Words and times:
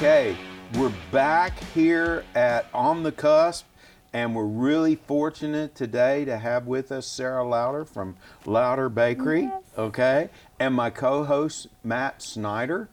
Okay, 0.00 0.34
we're 0.78 0.94
back 1.12 1.58
here 1.74 2.24
at 2.34 2.64
On 2.72 3.02
the 3.02 3.12
Cusp, 3.12 3.64
and 4.14 4.34
we're 4.34 4.46
really 4.46 4.96
fortunate 4.96 5.74
today 5.74 6.24
to 6.24 6.38
have 6.38 6.66
with 6.66 6.90
us 6.90 7.06
Sarah 7.06 7.46
Lowder 7.46 7.84
from 7.84 8.16
Lowder 8.46 8.88
Bakery. 8.88 9.42
Yes. 9.42 9.62
Okay, 9.76 10.30
and 10.58 10.74
my 10.74 10.88
co 10.88 11.24
host 11.24 11.66
Matt 11.84 12.22
Snyder, 12.22 12.88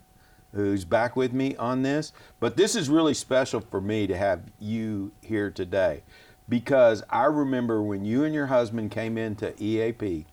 who's 0.53 0.83
back 0.83 1.15
with 1.15 1.31
me 1.31 1.55
on 1.55 1.81
this. 1.81 2.11
But 2.41 2.57
this 2.57 2.75
is 2.75 2.89
really 2.89 3.13
special 3.13 3.61
for 3.61 3.79
me 3.79 4.05
to 4.07 4.17
have 4.17 4.41
you 4.59 5.13
here 5.21 5.49
today 5.49 6.03
because 6.49 7.03
I 7.09 7.23
remember 7.23 7.81
when 7.81 8.03
you 8.03 8.25
and 8.25 8.35
your 8.35 8.47
husband 8.47 8.91
came 8.91 9.17
into 9.17 9.53
EAP 9.63 10.25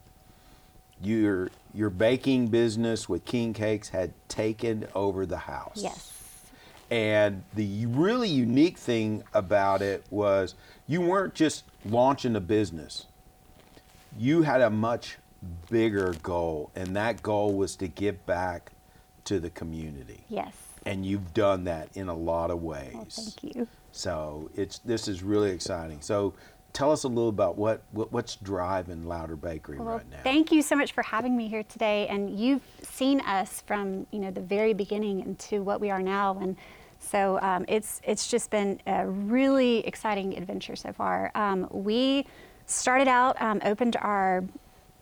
your 1.00 1.50
your 1.72 1.90
baking 1.90 2.48
business 2.48 3.08
with 3.08 3.24
King 3.24 3.52
Cakes 3.52 3.90
had 3.90 4.12
taken 4.28 4.88
over 4.94 5.24
the 5.26 5.38
house. 5.38 5.80
Yes. 5.80 6.13
And 6.94 7.42
the 7.54 7.86
really 7.86 8.28
unique 8.28 8.78
thing 8.78 9.24
about 9.34 9.82
it 9.82 10.04
was 10.10 10.54
you 10.86 11.00
weren't 11.00 11.34
just 11.34 11.64
launching 11.84 12.36
a 12.36 12.40
business. 12.40 13.06
You 14.16 14.42
had 14.42 14.60
a 14.60 14.70
much 14.70 15.18
bigger 15.68 16.14
goal, 16.22 16.70
and 16.76 16.94
that 16.94 17.20
goal 17.20 17.54
was 17.54 17.74
to 17.76 17.88
give 17.88 18.24
back 18.26 18.70
to 19.24 19.40
the 19.40 19.50
community. 19.50 20.22
Yes. 20.28 20.54
And 20.86 21.04
you've 21.04 21.34
done 21.34 21.64
that 21.64 21.88
in 21.96 22.08
a 22.08 22.14
lot 22.14 22.52
of 22.52 22.62
ways. 22.62 22.92
Well, 22.94 23.06
thank 23.08 23.56
you. 23.56 23.66
So 23.90 24.48
it's 24.54 24.78
this 24.78 25.08
is 25.08 25.24
really 25.24 25.50
exciting. 25.50 26.00
So 26.00 26.32
tell 26.72 26.92
us 26.92 27.02
a 27.02 27.08
little 27.08 27.28
about 27.28 27.58
what, 27.58 27.82
what 27.90 28.12
what's 28.12 28.36
driving 28.36 29.04
Lowder 29.04 29.34
Bakery 29.34 29.78
Well, 29.78 29.96
right 29.96 30.10
now. 30.12 30.18
thank 30.22 30.52
you 30.52 30.62
so 30.62 30.76
much 30.76 30.92
for 30.92 31.02
having 31.02 31.36
me 31.36 31.48
here 31.48 31.64
today. 31.64 32.06
And 32.06 32.38
you've 32.38 32.62
seen 32.82 33.18
us 33.22 33.64
from 33.66 34.06
you 34.12 34.20
know 34.20 34.30
the 34.30 34.42
very 34.42 34.74
beginning 34.74 35.22
into 35.22 35.60
what 35.60 35.80
we 35.80 35.90
are 35.90 36.02
now, 36.02 36.38
and 36.40 36.56
so 37.04 37.38
um, 37.42 37.64
it's 37.68 38.00
it's 38.04 38.28
just 38.28 38.50
been 38.50 38.80
a 38.86 39.06
really 39.06 39.86
exciting 39.86 40.36
adventure 40.36 40.76
so 40.76 40.92
far. 40.92 41.30
Um, 41.34 41.68
we 41.70 42.26
started 42.66 43.08
out, 43.08 43.40
um, 43.40 43.60
opened 43.64 43.96
our 43.96 44.44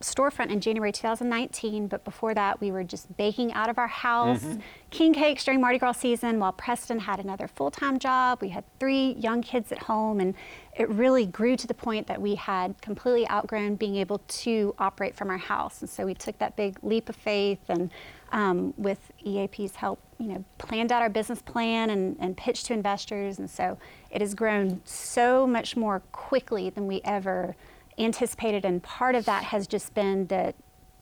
storefront 0.03 0.51
in 0.51 0.61
January 0.61 0.93
2019, 0.93 1.87
but 1.87 2.05
before 2.05 2.35
that, 2.35 2.61
we 2.61 2.71
were 2.71 2.85
just 2.85 3.17
baking 3.17 3.53
out 3.53 3.69
of 3.69 3.79
our 3.79 3.87
house, 3.87 4.45
king 4.91 5.15
cakes 5.15 5.45
during 5.45 5.61
Mardi 5.61 5.79
Gras 5.79 5.93
season, 5.93 6.39
while 6.39 6.53
Preston 6.53 6.99
had 6.99 7.21
another 7.21 7.49
full 7.49 7.71
time 7.71 7.99
job. 7.99 8.43
We 8.43 8.49
had 8.51 8.65
three 8.79 9.13
young 9.13 9.43
kids 9.43 9.73
at 9.73 9.79
home, 9.79 10.21
and 10.21 10.35
it 10.77 10.89
really 10.89 11.27
grew 11.27 11.57
to 11.57 11.67
the 11.67 11.75
point 11.75 12.07
that 12.09 12.21
we 12.21 12.35
had 12.35 12.81
completely 12.83 13.29
outgrown 13.31 13.77
being 13.77 13.97
able 13.97 14.19
to 14.19 14.75
operate 14.79 15.15
from 15.15 15.31
our 15.31 15.39
house. 15.39 15.81
And 15.81 15.89
so 15.89 16.05
we 16.05 16.15
took 16.15 16.39
that 16.39 16.57
big 16.57 16.79
leap 16.83 17.09
of 17.09 17.17
faith 17.17 17.61
and 17.69 17.91
um, 18.33 18.75
with 18.77 18.99
EAP's 19.25 19.77
help, 19.77 20.01
you 20.23 20.29
know, 20.29 20.45
planned 20.59 20.93
out 20.93 21.03
our 21.03 21.09
business 21.09 21.43
plan 21.43 21.91
and, 21.91 22.17
and 22.21 22.37
pitched 22.37 22.67
to 22.67 22.73
investors. 22.73 23.41
And 23.41 23.51
so 23.51 23.77
it 24.09 24.21
has 24.21 24.35
grown 24.35 24.81
so 24.85 25.49
much 25.49 25.77
more 25.77 26.01
quickly 26.13 26.71
than 26.71 26.87
we 26.87 27.01
ever 27.05 27.57
anticipated, 27.99 28.65
and 28.65 28.81
part 28.83 29.15
of 29.17 29.25
that 29.27 29.43
has 29.45 29.67
just 29.67 29.93
been 29.95 30.27
the 30.29 30.55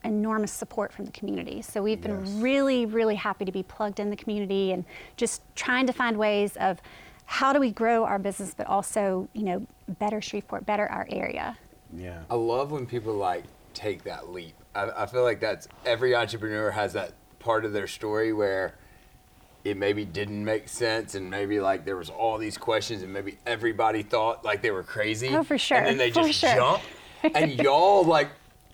enormous 0.04 0.50
support 0.50 0.90
from 0.90 1.04
the 1.04 1.12
community. 1.12 1.60
So 1.60 1.82
we've 1.82 2.00
been 2.00 2.24
Yes. 2.24 2.30
really, 2.42 2.86
really 2.86 3.14
happy 3.14 3.44
to 3.44 3.52
be 3.52 3.62
plugged 3.62 4.00
in 4.00 4.08
the 4.08 4.16
community 4.16 4.72
and 4.72 4.86
just 5.18 5.42
trying 5.54 5.86
to 5.86 5.92
find 5.92 6.16
ways 6.16 6.56
of 6.56 6.80
how 7.26 7.52
do 7.52 7.60
we 7.60 7.70
grow 7.70 8.04
our 8.04 8.18
business, 8.18 8.54
but 8.56 8.66
also, 8.66 9.28
you 9.34 9.42
know, 9.44 9.66
better 9.98 10.22
Shreveport, 10.22 10.64
better 10.64 10.86
our 10.88 11.06
area. 11.10 11.58
yeah. 11.94 12.22
I 12.30 12.34
love 12.36 12.72
when 12.72 12.86
people 12.86 13.12
like 13.14 13.44
take 13.74 14.02
that 14.04 14.30
leap. 14.30 14.54
I, 14.74 14.90
I 15.02 15.06
feel 15.06 15.22
like 15.22 15.40
that's 15.40 15.68
every 15.84 16.14
entrepreneur 16.16 16.70
has 16.70 16.94
that 16.94 17.12
part 17.38 17.64
of 17.66 17.72
their 17.74 17.86
story 17.86 18.32
where 18.32 18.76
it 19.64 19.76
maybe 19.76 20.04
didn't 20.04 20.44
make 20.44 20.68
sense 20.68 21.14
and 21.14 21.30
maybe 21.30 21.60
like 21.60 21.84
there 21.84 21.96
was 21.96 22.08
all 22.10 22.38
these 22.38 22.56
questions 22.56 23.02
and 23.02 23.12
maybe 23.12 23.38
everybody 23.46 24.02
thought 24.02 24.44
like 24.44 24.62
they 24.62 24.70
were 24.70 24.82
crazy. 24.82 25.28
Oh, 25.28 25.42
for 25.42 25.58
sure, 25.58 25.76
And 25.78 25.86
then 25.86 25.98
they 25.98 26.10
just 26.10 26.32
sure. 26.32 26.54
jump. 26.54 26.82
And 27.34 27.52
y'all 27.62 28.04
like 28.04 28.30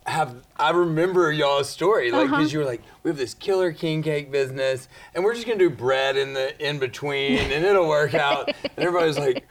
have 0.07 0.37
I 0.57 0.71
remember 0.71 1.33
y'all's 1.33 1.69
story 1.69 2.13
like 2.13 2.27
Uh-huh. 2.27 2.37
because 2.37 2.53
you 2.53 2.61
were 2.61 2.65
like 2.65 2.83
we 3.03 3.11
have 3.11 3.19
this 3.19 3.35
killer 3.35 3.73
king 3.73 4.03
cake 4.03 4.31
business 4.31 4.89
and 5.15 5.25
we're 5.25 5.35
just 5.35 5.47
gonna 5.47 5.59
do 5.59 5.71
bread 5.71 6.17
in 6.17 6.33
the 6.35 6.55
in 6.65 6.79
between 6.79 7.39
and 7.39 7.65
it'll 7.65 7.89
work 7.89 8.15
out. 8.15 8.49
and 8.63 8.71
everybody's 8.79 9.19
like. 9.19 9.47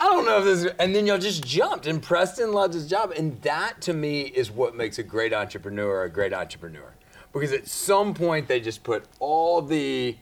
I 0.00 0.04
don't 0.04 0.26
know 0.26 0.38
if 0.38 0.44
this 0.44 0.62
is, 0.62 0.66
and 0.78 0.94
then 0.94 1.06
y'all 1.06 1.18
just 1.18 1.44
jumped 1.44 1.88
and 1.88 2.00
Preston 2.00 2.52
loves 2.52 2.76
his 2.76 2.88
job. 2.88 3.12
And 3.16 3.42
that 3.42 3.80
to 3.80 3.92
me 3.92 4.20
is 4.20 4.48
what 4.48 4.76
makes 4.76 4.96
a 5.00 5.02
great 5.02 5.32
entrepreneur 5.34 6.04
a 6.04 6.08
great 6.08 6.32
entrepreneur. 6.32 6.94
Because 7.32 7.50
at 7.52 7.66
some 7.66 8.14
point 8.14 8.46
they 8.46 8.60
just 8.60 8.84
put 8.84 9.06
all 9.18 9.60
the 9.60 10.16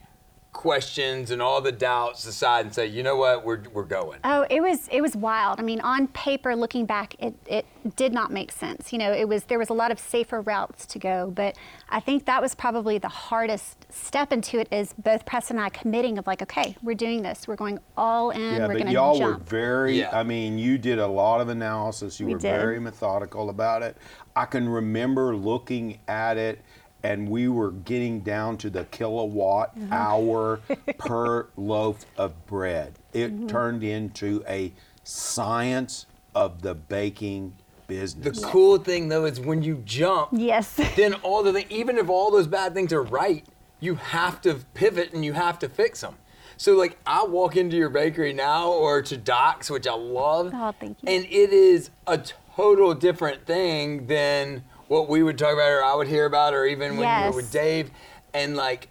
questions 0.56 1.30
and 1.30 1.42
all 1.42 1.60
the 1.60 1.70
doubts 1.70 2.24
aside 2.26 2.64
and 2.64 2.74
say, 2.74 2.86
you 2.86 3.02
know 3.02 3.14
what, 3.16 3.44
we're, 3.44 3.62
we're 3.72 3.84
going. 3.84 4.18
Oh, 4.24 4.46
it 4.50 4.60
was 4.62 4.88
it 4.90 5.02
was 5.02 5.14
wild. 5.14 5.60
I 5.60 5.62
mean, 5.62 5.80
on 5.82 6.08
paper, 6.08 6.56
looking 6.56 6.86
back, 6.86 7.14
it, 7.18 7.34
it 7.46 7.66
did 7.94 8.12
not 8.12 8.32
make 8.32 8.50
sense. 8.50 8.92
You 8.92 8.98
know, 8.98 9.12
it 9.12 9.28
was 9.28 9.44
there 9.44 9.58
was 9.58 9.68
a 9.68 9.74
lot 9.74 9.92
of 9.92 9.98
safer 9.98 10.40
routes 10.40 10.86
to 10.86 10.98
go, 10.98 11.30
but 11.34 11.56
I 11.90 12.00
think 12.00 12.24
that 12.24 12.40
was 12.40 12.54
probably 12.54 12.98
the 12.98 13.08
hardest 13.08 13.86
step 13.92 14.32
into 14.32 14.58
it. 14.58 14.68
Is 14.72 14.94
both 14.94 15.26
Press 15.26 15.50
and 15.50 15.60
I 15.60 15.68
committing 15.68 16.16
of 16.18 16.26
like, 16.26 16.40
okay, 16.42 16.76
we're 16.82 16.94
doing 16.96 17.22
this. 17.22 17.46
We're 17.46 17.56
going 17.56 17.78
all 17.96 18.30
in. 18.30 18.40
Yeah, 18.40 18.58
we're 18.60 18.68
but 18.68 18.72
going 18.74 18.86
to 18.86 18.92
y'all 18.92 19.18
jump. 19.18 19.38
were 19.38 19.44
very, 19.44 19.98
Yeah. 19.98 20.18
I 20.18 20.22
mean, 20.22 20.58
you 20.58 20.78
did 20.78 20.98
a 20.98 21.06
lot 21.06 21.40
of 21.40 21.48
analysis. 21.50 22.18
You 22.18 22.26
We 22.26 22.32
were 22.32 22.38
did. 22.40 22.50
very 22.50 22.80
methodical 22.80 23.50
about 23.50 23.82
it. 23.82 23.96
I 24.34 24.46
can 24.46 24.68
remember 24.68 25.36
looking 25.36 25.98
at 26.08 26.36
it 26.38 26.60
and 27.02 27.28
we 27.28 27.48
were 27.48 27.70
getting 27.70 28.20
down 28.20 28.56
to 28.58 28.70
the 28.70 28.84
kilowatt 28.84 29.76
Mm-hmm. 29.76 29.92
hour 29.92 30.60
per 30.98 31.48
loaf 31.56 32.04
of 32.16 32.46
bread. 32.46 32.94
It 33.12 33.32
Mm-hmm. 33.32 33.46
turned 33.48 33.84
into 33.84 34.42
a 34.48 34.72
science 35.04 36.06
of 36.34 36.62
the 36.62 36.74
baking 36.74 37.54
business. 37.86 38.40
The 38.40 38.46
cool 38.46 38.78
thing 38.78 39.08
though 39.08 39.24
is 39.24 39.38
when 39.40 39.62
you 39.62 39.82
jump, 39.84 40.30
yes. 40.32 40.74
then 40.96 41.14
all 41.22 41.42
the 41.42 41.52
thing, 41.52 41.66
even 41.70 41.98
if 41.98 42.08
all 42.08 42.30
those 42.30 42.46
bad 42.46 42.74
things 42.74 42.92
are 42.92 43.02
right, 43.02 43.44
you 43.80 43.94
have 43.96 44.40
to 44.42 44.54
pivot 44.74 45.12
and 45.12 45.24
you 45.24 45.32
have 45.34 45.58
to 45.60 45.68
fix 45.68 46.00
them. 46.00 46.16
So 46.56 46.74
like 46.74 46.98
I 47.06 47.24
walk 47.24 47.56
into 47.56 47.76
your 47.76 47.90
bakery 47.90 48.32
now 48.32 48.70
or 48.70 49.02
to 49.02 49.16
Doc's, 49.16 49.70
which 49.70 49.86
I 49.86 49.94
love. 49.94 50.52
Oh, 50.54 50.72
thank 50.80 51.02
you. 51.02 51.08
And 51.12 51.24
it 51.26 51.52
is 51.52 51.90
a 52.06 52.18
total 52.56 52.94
different 52.94 53.44
thing 53.46 54.06
than 54.06 54.64
what 54.88 55.08
we 55.08 55.22
would 55.22 55.38
talk 55.38 55.52
about 55.52 55.70
or 55.70 55.84
I 55.84 55.94
would 55.94 56.08
hear 56.08 56.26
about 56.26 56.54
or 56.54 56.64
even 56.66 56.90
when 56.96 57.00
you 57.00 57.04
Yes. 57.04 57.30
were 57.32 57.36
with 57.36 57.50
Dave. 57.50 57.90
And 58.34 58.56
like 58.56 58.88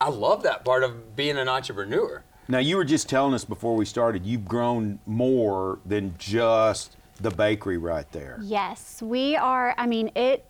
I 0.00 0.08
love 0.10 0.42
that 0.44 0.64
part 0.64 0.84
of 0.84 1.16
being 1.16 1.38
an 1.38 1.48
entrepreneur. 1.48 2.22
Now, 2.50 2.58
you 2.58 2.76
were 2.76 2.84
just 2.84 3.08
telling 3.08 3.34
us 3.34 3.44
before 3.44 3.76
we 3.76 3.84
started, 3.84 4.24
you've 4.24 4.46
grown 4.46 4.98
more 5.06 5.80
than 5.84 6.14
just 6.18 6.96
the 7.20 7.30
bakery 7.30 7.76
right 7.76 8.10
there. 8.12 8.38
Yes, 8.40 9.02
we 9.02 9.36
are. 9.36 9.74
I 9.76 9.86
mean, 9.86 10.10
it, 10.14 10.46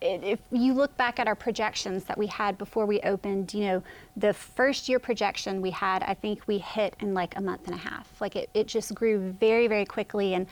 it. 0.00 0.22
If 0.22 0.38
you 0.52 0.74
look 0.74 0.96
back 0.96 1.18
at 1.18 1.26
our 1.26 1.34
projections 1.34 2.04
that 2.04 2.16
we 2.16 2.28
had 2.28 2.56
before 2.56 2.86
we 2.86 3.00
opened, 3.00 3.52
you 3.52 3.64
know, 3.64 3.82
the 4.16 4.32
first 4.32 4.88
year 4.88 5.00
projection 5.00 5.60
we 5.60 5.70
had, 5.70 6.04
I 6.04 6.14
think 6.14 6.42
we 6.46 6.58
hit 6.58 6.94
in 7.00 7.14
like 7.14 7.36
a 7.36 7.40
month 7.40 7.66
and 7.66 7.74
a 7.74 7.78
half. 7.78 8.08
Like 8.20 8.36
it, 8.36 8.48
it 8.54 8.68
just 8.68 8.94
grew 8.94 9.18
very, 9.32 9.66
very 9.66 9.86
quickly. 9.86 10.34
And 10.34 10.46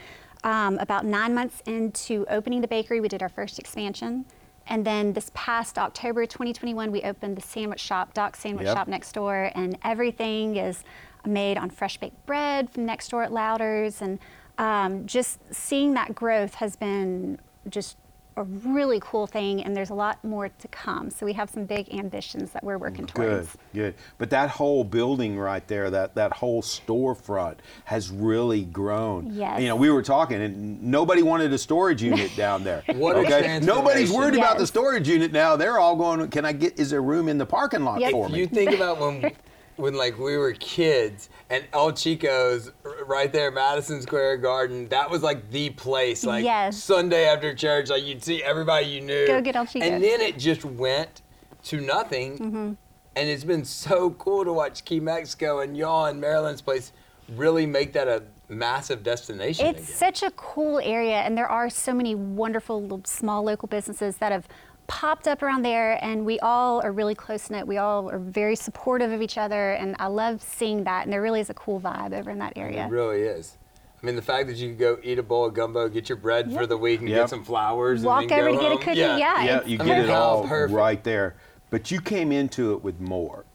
um, 0.44 0.78
about 0.78 1.04
nine 1.04 1.34
months 1.34 1.62
into 1.66 2.26
opening 2.28 2.60
the 2.60 2.68
bakery, 2.68 3.00
we 3.00 3.08
did 3.08 3.22
our 3.22 3.28
first 3.28 3.58
expansion. 3.58 4.24
And 4.66 4.84
then 4.84 5.12
this 5.12 5.30
past 5.34 5.78
October 5.78 6.26
2021, 6.26 6.92
we 6.92 7.02
opened 7.02 7.36
the 7.36 7.42
sandwich 7.42 7.80
shop, 7.80 8.14
Doc 8.14 8.36
Sandwich 8.36 8.66
Yep. 8.66 8.76
Shop 8.76 8.88
next 8.88 9.12
door, 9.12 9.50
and 9.54 9.76
everything 9.82 10.56
is 10.56 10.84
made 11.26 11.56
on 11.56 11.70
fresh 11.70 11.96
baked 11.98 12.24
bread 12.26 12.70
from 12.70 12.86
next 12.86 13.08
door 13.10 13.22
at 13.22 13.32
Lowders. 13.32 14.00
And 14.02 14.18
um, 14.58 15.06
just 15.06 15.40
seeing 15.52 15.94
that 15.94 16.14
growth 16.14 16.54
has 16.54 16.76
been 16.76 17.38
just 17.68 17.96
a 18.36 18.44
really 18.44 18.98
cool 19.00 19.26
thing, 19.26 19.62
and 19.62 19.76
there's 19.76 19.90
a 19.90 19.94
lot 19.94 20.22
more 20.24 20.48
to 20.48 20.68
come. 20.68 21.10
So 21.10 21.26
we 21.26 21.32
have 21.34 21.50
some 21.50 21.64
big 21.64 21.92
ambitions 21.94 22.50
that 22.52 22.64
we're 22.64 22.78
working 22.78 23.06
towards. 23.06 23.50
good. 23.52 23.58
good. 23.74 23.94
But 24.18 24.30
that 24.30 24.48
whole 24.50 24.84
building 24.84 25.38
right 25.38 25.66
there, 25.68 25.90
that 25.90 26.14
that 26.14 26.32
whole 26.32 26.62
storefront 26.62 27.56
has 27.84 28.10
really 28.10 28.64
grown. 28.64 29.26
Yes. 29.32 29.60
You 29.60 29.68
know, 29.68 29.76
we 29.76 29.90
were 29.90 30.02
talking, 30.02 30.40
and 30.40 30.82
nobody 30.82 31.22
wanted 31.22 31.52
a 31.52 31.58
storage 31.58 32.02
unit 32.02 32.30
down 32.36 32.64
there. 32.64 32.82
What 32.94 33.16
a 33.16 33.20
okay? 33.20 33.60
Nobody's 33.60 34.10
transformation. 34.10 34.14
worried 34.16 34.34
about 34.34 34.58
the 34.58 34.66
storage 34.66 35.08
unit 35.08 35.32
now. 35.32 35.56
They're 35.56 35.78
all 35.78 35.96
going. 35.96 36.28
Can 36.30 36.44
I 36.44 36.52
get? 36.52 36.78
Is 36.78 36.90
there 36.90 37.02
room 37.02 37.28
in 37.28 37.38
the 37.38 37.46
parking 37.46 37.84
lot 37.84 38.00
Yep. 38.00 38.12
for 38.12 38.26
If 38.26 38.32
me? 38.32 38.38
you 38.40 38.46
think 38.46 38.72
about 38.72 38.98
when 39.00 39.30
when 39.76 39.94
like 39.94 40.18
we 40.18 40.36
were 40.36 40.52
kids 40.52 41.28
and 41.50 41.64
El 41.72 41.92
Chico's 41.92 42.70
r- 42.84 42.91
right 43.06 43.32
there, 43.32 43.50
Madison 43.50 44.00
Square 44.02 44.38
Garden, 44.38 44.88
that 44.88 45.10
was 45.10 45.22
like 45.22 45.50
the 45.50 45.70
place. 45.70 46.24
Like 46.24 46.44
Yes. 46.44 46.82
Sunday 46.82 47.26
after 47.26 47.54
church, 47.54 47.90
like 47.90 48.04
you'd 48.04 48.22
see 48.22 48.42
everybody 48.42 48.86
you 48.86 49.00
knew. 49.00 49.26
Go 49.26 49.40
get 49.40 49.56
El 49.56 49.66
Chico's. 49.66 49.88
And 49.88 50.02
then 50.02 50.20
it 50.20 50.38
just 50.38 50.64
went 50.64 51.22
to 51.64 51.80
nothing. 51.80 52.38
Mm-hmm. 52.38 52.72
And 53.14 53.28
it's 53.28 53.44
been 53.44 53.64
so 53.64 54.10
cool 54.10 54.44
to 54.44 54.52
watch 54.52 54.84
Key 54.84 55.00
Mexico 55.00 55.60
and 55.60 55.76
y'all 55.76 56.06
and 56.06 56.22
Marilynn's 56.22 56.62
place 56.62 56.92
really 57.36 57.66
make 57.66 57.92
that 57.92 58.08
a 58.08 58.22
massive 58.48 59.02
destination 59.02 59.66
It's 59.66 59.84
again. 59.84 59.96
such 59.96 60.22
a 60.22 60.30
cool 60.32 60.78
area, 60.80 61.16
and 61.20 61.36
there 61.36 61.48
are 61.48 61.70
so 61.70 61.94
many 61.94 62.14
wonderful 62.14 62.82
little, 62.82 63.02
small 63.04 63.42
local 63.44 63.68
businesses 63.68 64.16
that 64.18 64.32
have 64.32 64.46
popped 64.92 65.26
up 65.26 65.42
around 65.42 65.62
there, 65.62 65.98
and 66.04 66.26
we 66.26 66.38
all 66.40 66.82
are 66.82 66.92
really 66.92 67.14
close 67.14 67.48
knit. 67.48 67.66
We 67.66 67.78
all 67.78 68.10
are 68.10 68.18
very 68.18 68.54
supportive 68.54 69.10
of 69.10 69.22
each 69.22 69.38
other, 69.38 69.72
and 69.72 69.96
I 69.98 70.08
love 70.08 70.42
seeing 70.42 70.84
that. 70.84 71.04
And 71.04 71.12
there 71.12 71.22
really 71.22 71.40
is 71.40 71.48
a 71.48 71.54
cool 71.54 71.80
vibe 71.80 72.12
over 72.12 72.30
in 72.30 72.38
that 72.40 72.52
area. 72.56 72.84
It 72.84 72.90
really 72.90 73.22
is. 73.22 73.56
I 74.02 74.06
mean, 74.06 74.16
the 74.16 74.22
fact 74.22 74.48
that 74.48 74.56
you 74.58 74.68
could 74.68 74.78
go 74.78 74.98
eat 75.02 75.18
a 75.18 75.22
bowl 75.22 75.46
of 75.46 75.54
gumbo, 75.54 75.88
get 75.88 76.10
your 76.10 76.18
bread 76.18 76.52
for 76.52 76.66
the 76.66 76.76
week, 76.76 77.00
and 77.00 77.08
Yep. 77.08 77.22
get 77.22 77.30
some 77.30 77.42
flowers, 77.42 78.02
Walk 78.02 78.22
and 78.22 78.30
then 78.30 78.40
over 78.40 78.50
go 78.50 78.56
to 78.56 78.62
get 78.62 78.72
a 78.72 78.84
cookie, 78.84 78.98
Yeah. 78.98 79.16
yeah. 79.16 79.44
Yeah, 79.44 79.64
you 79.64 79.78
get 79.78 79.86
mean, 79.86 79.96
it 80.00 80.08
how 80.10 80.20
all 80.22 80.46
perfect. 80.46 80.76
right 80.76 81.02
there. 81.02 81.36
But 81.70 81.90
you 81.90 82.00
came 82.02 82.30
into 82.30 82.72
it 82.74 82.84
with 82.84 83.00
more 83.00 83.46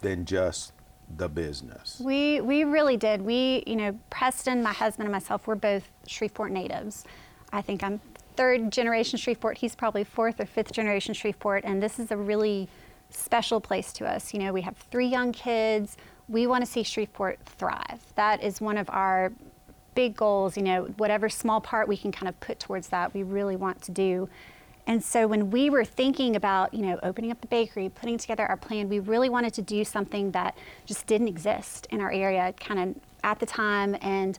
than 0.00 0.24
just 0.24 0.72
the 1.16 1.28
business. 1.28 2.00
We 2.02 2.40
we 2.40 2.64
really 2.64 2.96
did. 2.96 3.22
We, 3.22 3.62
you 3.66 3.76
know, 3.76 3.96
Preston, 4.10 4.60
my 4.62 4.72
husband 4.72 5.06
and 5.06 5.12
myself, 5.12 5.46
we're 5.46 5.54
both 5.54 5.88
Shreveport 6.08 6.50
natives. 6.50 7.04
I 7.52 7.62
think 7.62 7.84
I'm 7.84 8.00
third 8.36 8.70
generation 8.72 9.18
Shreveport. 9.18 9.58
He's 9.58 9.74
probably 9.74 10.04
fourth 10.04 10.40
or 10.40 10.46
fifth 10.46 10.72
generation 10.72 11.14
Shreveport, 11.14 11.64
and 11.64 11.82
this 11.82 11.98
is 11.98 12.10
a 12.10 12.16
really 12.16 12.68
special 13.10 13.60
place 13.60 13.92
to 13.94 14.06
us. 14.06 14.34
You 14.34 14.40
know, 14.40 14.52
we 14.52 14.62
have 14.62 14.76
three 14.76 15.06
young 15.06 15.32
kids. 15.32 15.96
We 16.28 16.46
want 16.46 16.64
to 16.64 16.70
see 16.70 16.82
Shreveport 16.82 17.38
thrive. 17.44 18.00
That 18.16 18.42
is 18.42 18.60
one 18.60 18.78
of 18.78 18.88
our 18.90 19.32
big 19.94 20.16
goals. 20.16 20.56
You 20.56 20.62
know, 20.62 20.84
whatever 20.96 21.28
small 21.28 21.60
part 21.60 21.88
we 21.88 21.96
can 21.96 22.12
kind 22.12 22.28
of 22.28 22.38
put 22.40 22.58
towards 22.58 22.88
that, 22.88 23.14
we 23.14 23.22
really 23.22 23.56
want 23.56 23.82
to 23.82 23.92
do. 23.92 24.28
And 24.86 25.02
so 25.02 25.26
when 25.26 25.50
we 25.50 25.70
were 25.70 25.84
thinking 25.84 26.36
about, 26.36 26.74
you 26.74 26.82
know, 26.82 26.98
opening 27.02 27.30
up 27.30 27.40
the 27.40 27.46
bakery, 27.46 27.88
putting 27.88 28.18
together 28.18 28.44
our 28.46 28.56
plan, 28.56 28.88
we 28.88 28.98
really 28.98 29.30
wanted 29.30 29.54
to 29.54 29.62
do 29.62 29.82
something 29.82 30.32
that 30.32 30.58
just 30.84 31.06
didn't 31.06 31.28
exist 31.28 31.86
in 31.90 32.00
our 32.00 32.12
area 32.12 32.52
kind 32.60 32.80
of 32.80 32.94
at 33.22 33.38
the 33.38 33.46
time 33.46 33.96
and 34.02 34.38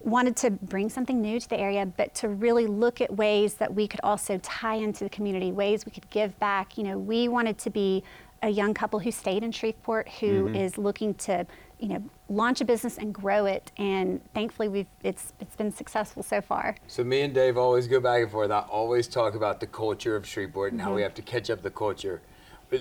wanted 0.00 0.36
to 0.36 0.50
bring 0.50 0.88
something 0.88 1.20
new 1.20 1.38
to 1.38 1.48
the 1.48 1.58
area, 1.58 1.86
but 1.86 2.14
to 2.16 2.28
really 2.28 2.66
look 2.66 3.00
at 3.00 3.14
ways 3.14 3.54
that 3.54 3.74
we 3.74 3.86
could 3.86 4.00
also 4.02 4.38
tie 4.38 4.76
into 4.76 5.04
the 5.04 5.10
community, 5.10 5.52
ways 5.52 5.84
we 5.84 5.92
could 5.92 6.08
give 6.10 6.38
back. 6.38 6.78
You 6.78 6.84
know, 6.84 6.98
we 6.98 7.28
wanted 7.28 7.58
to 7.58 7.70
be 7.70 8.02
a 8.42 8.48
young 8.48 8.72
couple 8.72 8.98
who 8.98 9.10
stayed 9.10 9.42
in 9.42 9.52
Shreveport 9.52 10.08
who 10.08 10.48
is 10.48 10.78
looking 10.78 11.12
to, 11.14 11.46
you 11.78 11.88
know, 11.88 12.02
launch 12.30 12.62
a 12.62 12.64
business 12.64 12.96
and 12.96 13.12
grow 13.12 13.44
it. 13.44 13.70
And 13.76 14.20
thankfully 14.32 14.68
we've 14.68 14.86
it's 15.02 15.34
it's 15.40 15.56
been 15.56 15.70
successful 15.70 16.22
so 16.22 16.40
far. 16.40 16.74
So 16.86 17.04
me 17.04 17.20
and 17.20 17.34
Dave 17.34 17.58
always 17.58 17.86
go 17.86 18.00
back 18.00 18.22
and 18.22 18.30
forth. 18.30 18.50
I 18.50 18.60
always 18.60 19.08
talk 19.08 19.34
about 19.34 19.60
the 19.60 19.66
culture 19.66 20.16
of 20.16 20.26
Shreveport 20.26 20.72
and 20.72 20.80
how 20.80 20.86
Mm-hmm. 20.88 20.96
we 20.96 21.02
have 21.02 21.14
to 21.14 21.22
catch 21.22 21.50
up 21.50 21.60
the 21.60 21.70
culture. 21.70 22.22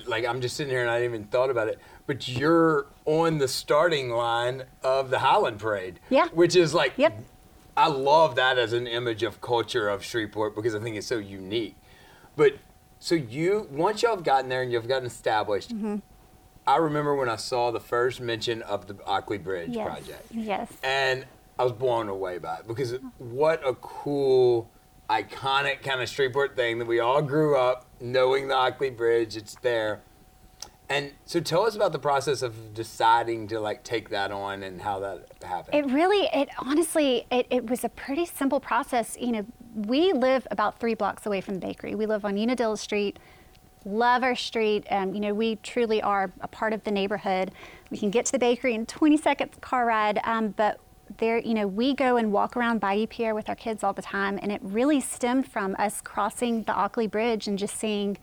Like 0.05 0.25
I'm 0.25 0.41
just 0.41 0.55
sitting 0.55 0.71
here 0.71 0.81
and 0.81 0.89
I 0.89 0.99
didn't 0.99 1.15
even 1.15 1.27
thought 1.27 1.49
about 1.49 1.67
it. 1.67 1.79
But 2.07 2.27
you're 2.27 2.87
on 3.05 3.37
the 3.37 3.47
starting 3.47 4.09
line 4.09 4.63
of 4.83 5.09
the 5.09 5.19
Highland 5.19 5.59
Parade. 5.59 5.99
Yeah. 6.09 6.27
Which 6.33 6.55
is 6.55 6.73
like 6.73 6.93
Yep. 6.97 7.17
I 7.77 7.87
love 7.87 8.35
that 8.35 8.57
as 8.57 8.73
an 8.73 8.87
image 8.87 9.23
of 9.23 9.39
culture 9.41 9.87
of 9.89 10.03
Shreveport 10.03 10.55
because 10.55 10.75
I 10.75 10.79
think 10.79 10.95
it's 10.97 11.07
so 11.07 11.17
unique. 11.17 11.75
But 12.35 12.55
so 12.99 13.15
you 13.15 13.67
once 13.71 14.01
y'all 14.03 14.15
have 14.15 14.23
gotten 14.23 14.49
there 14.49 14.61
and 14.61 14.71
you've 14.71 14.87
gotten 14.87 15.05
established, 15.07 15.75
Mm-hmm. 15.75 15.97
I 16.67 16.75
remember 16.75 17.15
when 17.15 17.29
I 17.29 17.35
saw 17.37 17.71
the 17.71 17.79
first 17.79 18.21
mention 18.21 18.61
of 18.61 18.85
the 18.85 18.95
Ockley 19.05 19.39
Bridge 19.39 19.71
Yes. 19.71 19.87
project. 19.87 20.25
Yes. 20.29 20.71
And 20.83 21.25
I 21.57 21.63
was 21.63 21.71
blown 21.73 22.09
away 22.09 22.37
by 22.37 22.57
it 22.57 22.67
because 22.67 22.93
what 23.17 23.65
a 23.67 23.73
cool, 23.73 24.69
iconic 25.09 25.81
kind 25.81 26.01
of 26.01 26.09
Shreveport 26.09 26.55
thing 26.55 26.79
that 26.79 26.87
we 26.87 26.99
all 26.99 27.21
grew 27.21 27.57
up 27.57 27.85
knowing 27.99 28.47
the 28.47 28.55
Ockley 28.55 28.89
Bridge. 28.89 29.35
It's 29.35 29.55
there. 29.55 30.01
And 30.87 31.13
so 31.25 31.39
tell 31.39 31.65
us 31.65 31.75
about 31.75 31.91
the 31.91 31.99
process 31.99 32.41
of 32.41 32.73
deciding 32.73 33.47
to 33.49 33.59
like 33.59 33.83
take 33.83 34.09
that 34.09 34.31
on 34.31 34.63
and 34.63 34.81
how 34.81 34.99
that 34.99 35.27
happened. 35.43 35.75
It 35.75 35.93
really, 35.93 36.27
it 36.33 36.49
honestly, 36.57 37.27
it, 37.29 37.45
it 37.51 37.69
was 37.69 37.83
a 37.83 37.89
pretty 37.89 38.25
simple 38.25 38.59
process. 38.59 39.15
You 39.19 39.31
know, 39.31 39.45
we 39.75 40.13
live 40.13 40.47
about 40.49 40.79
three 40.79 40.95
blocks 40.95 41.27
away 41.27 41.41
from 41.41 41.55
the 41.55 41.59
bakery. 41.59 41.93
We 41.93 42.07
live 42.07 42.25
on 42.25 42.37
Unadilla 42.37 42.77
Street. 42.77 43.19
Love 43.85 44.23
our 44.23 44.35
street. 44.35 44.87
Um, 44.89 45.13
you 45.13 45.19
know, 45.19 45.33
we 45.33 45.57
truly 45.57 46.01
are 46.01 46.31
a 46.41 46.47
part 46.47 46.73
of 46.73 46.83
the 46.83 46.91
neighborhood. 46.91 47.51
We 47.91 47.97
can 47.97 48.09
get 48.09 48.25
to 48.25 48.31
the 48.31 48.39
bakery 48.39 48.73
in 48.73 48.87
20 48.87 49.15
seconds 49.17 49.55
car 49.61 49.85
ride. 49.85 50.19
Um, 50.23 50.49
but 50.49 50.79
there, 51.17 51.37
you 51.39 51.53
know, 51.53 51.67
we 51.67 51.93
go 51.93 52.17
and 52.17 52.31
walk 52.31 52.55
around 52.55 52.79
Bayou 52.79 53.07
Pierre 53.07 53.35
with 53.35 53.49
our 53.49 53.55
kids 53.55 53.83
all 53.83 53.93
the 53.93 54.01
time, 54.01 54.39
and 54.41 54.51
it 54.51 54.61
really 54.63 55.01
stemmed 55.01 55.47
from 55.47 55.75
us 55.79 56.01
crossing 56.01 56.63
the 56.63 56.73
Ockley 56.73 57.07
Bridge 57.07 57.47
and 57.47 57.57
just 57.57 57.75
seeing 57.75 58.17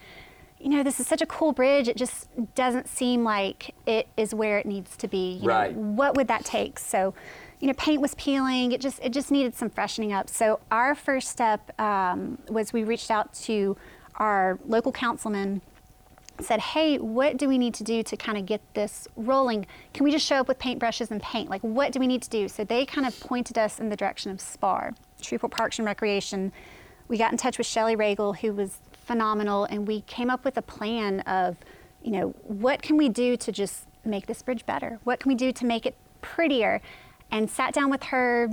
you 0.59 0.71
know, 0.71 0.83
this 0.83 0.99
is 0.99 1.07
such 1.07 1.21
a 1.21 1.27
cool 1.27 1.53
bridge. 1.53 1.87
It 1.87 1.97
just 1.97 2.29
doesn't 2.55 2.89
seem 2.89 3.25
like 3.25 3.75
it 3.87 4.09
is 4.17 4.35
where 4.35 4.59
it 4.59 4.67
needs 4.67 4.97
to 4.97 5.09
be. 5.09 5.35
You 5.35 5.49
Right. 5.49 5.77
Know, 5.77 5.83
what 5.83 6.17
would 6.17 6.29
that 6.29 6.45
take? 6.45 6.79
So, 6.79 7.15
you 7.61 7.69
know, 7.69 7.75
paint 7.75 8.01
was 8.01 8.15
peeling. 8.15 8.73
It 8.73 8.81
just 8.81 8.99
it 9.03 9.13
just 9.13 9.31
needed 9.31 9.55
some 9.55 9.71
freshening 9.71 10.13
up. 10.13 10.29
So 10.29 10.61
our 10.71 10.95
first 10.95 11.29
step 11.29 11.79
um, 11.81 12.39
was 12.49 12.73
we 12.73 12.85
reached 12.85 13.11
out 13.11 13.33
to 13.45 13.77
our 14.17 14.59
local 14.67 14.93
councilman. 14.93 15.61
Said, 16.41 16.61
hey, 16.61 16.99
what 16.99 17.39
do 17.39 17.49
we 17.49 17.57
need 17.57 17.75
to 17.75 17.85
do 17.85 18.03
to 18.03 18.17
kind 18.17 18.37
of 18.37 18.45
get 18.45 18.61
this 18.75 19.09
rolling? 19.17 19.67
Can 19.95 20.05
we 20.05 20.11
just 20.11 20.27
show 20.27 20.37
up 20.37 20.49
with 20.49 20.59
paintbrushes 20.59 21.11
and 21.11 21.23
paint? 21.23 21.49
Like, 21.49 21.63
what 21.63 21.93
do 21.93 22.01
we 22.01 22.07
need 22.07 22.23
to 22.23 22.31
do? 22.31 22.49
So 22.49 22.63
they 22.63 22.85
kind 22.85 23.07
of 23.07 23.19
pointed 23.21 23.57
us 23.57 23.81
in 23.81 23.89
the 23.89 23.97
direction 23.97 24.31
of 24.31 24.41
SPAR, 24.41 24.95
Shreveport 25.23 25.53
Parks 25.53 25.79
and 25.79 25.87
Recreation. 25.87 26.53
We 27.09 27.17
got 27.17 27.33
in 27.33 27.39
touch 27.39 27.57
with 27.57 27.67
Shelley 27.67 27.97
Regal, 27.97 28.35
who 28.35 28.53
was 28.53 28.79
phenomenal, 28.93 29.65
and 29.65 29.87
we 29.87 30.03
came 30.03 30.29
up 30.29 30.45
with 30.45 30.59
a 30.59 30.63
plan 30.63 31.21
of, 31.21 31.57
you 32.03 32.11
know, 32.11 32.29
what 32.43 32.83
can 32.83 32.97
we 32.97 33.09
do 33.09 33.37
to 33.39 33.53
just 33.53 33.87
make 34.05 34.27
this 34.27 34.43
bridge 34.43 34.67
better? 34.67 34.99
What 35.05 35.21
can 35.21 35.31
we 35.31 35.35
do 35.35 35.53
to 35.53 35.65
make 35.65 35.87
it 35.87 35.97
prettier? 36.21 36.83
And 37.31 37.49
sat 37.51 37.73
down 37.73 37.91
with 37.91 38.05
her, 38.05 38.51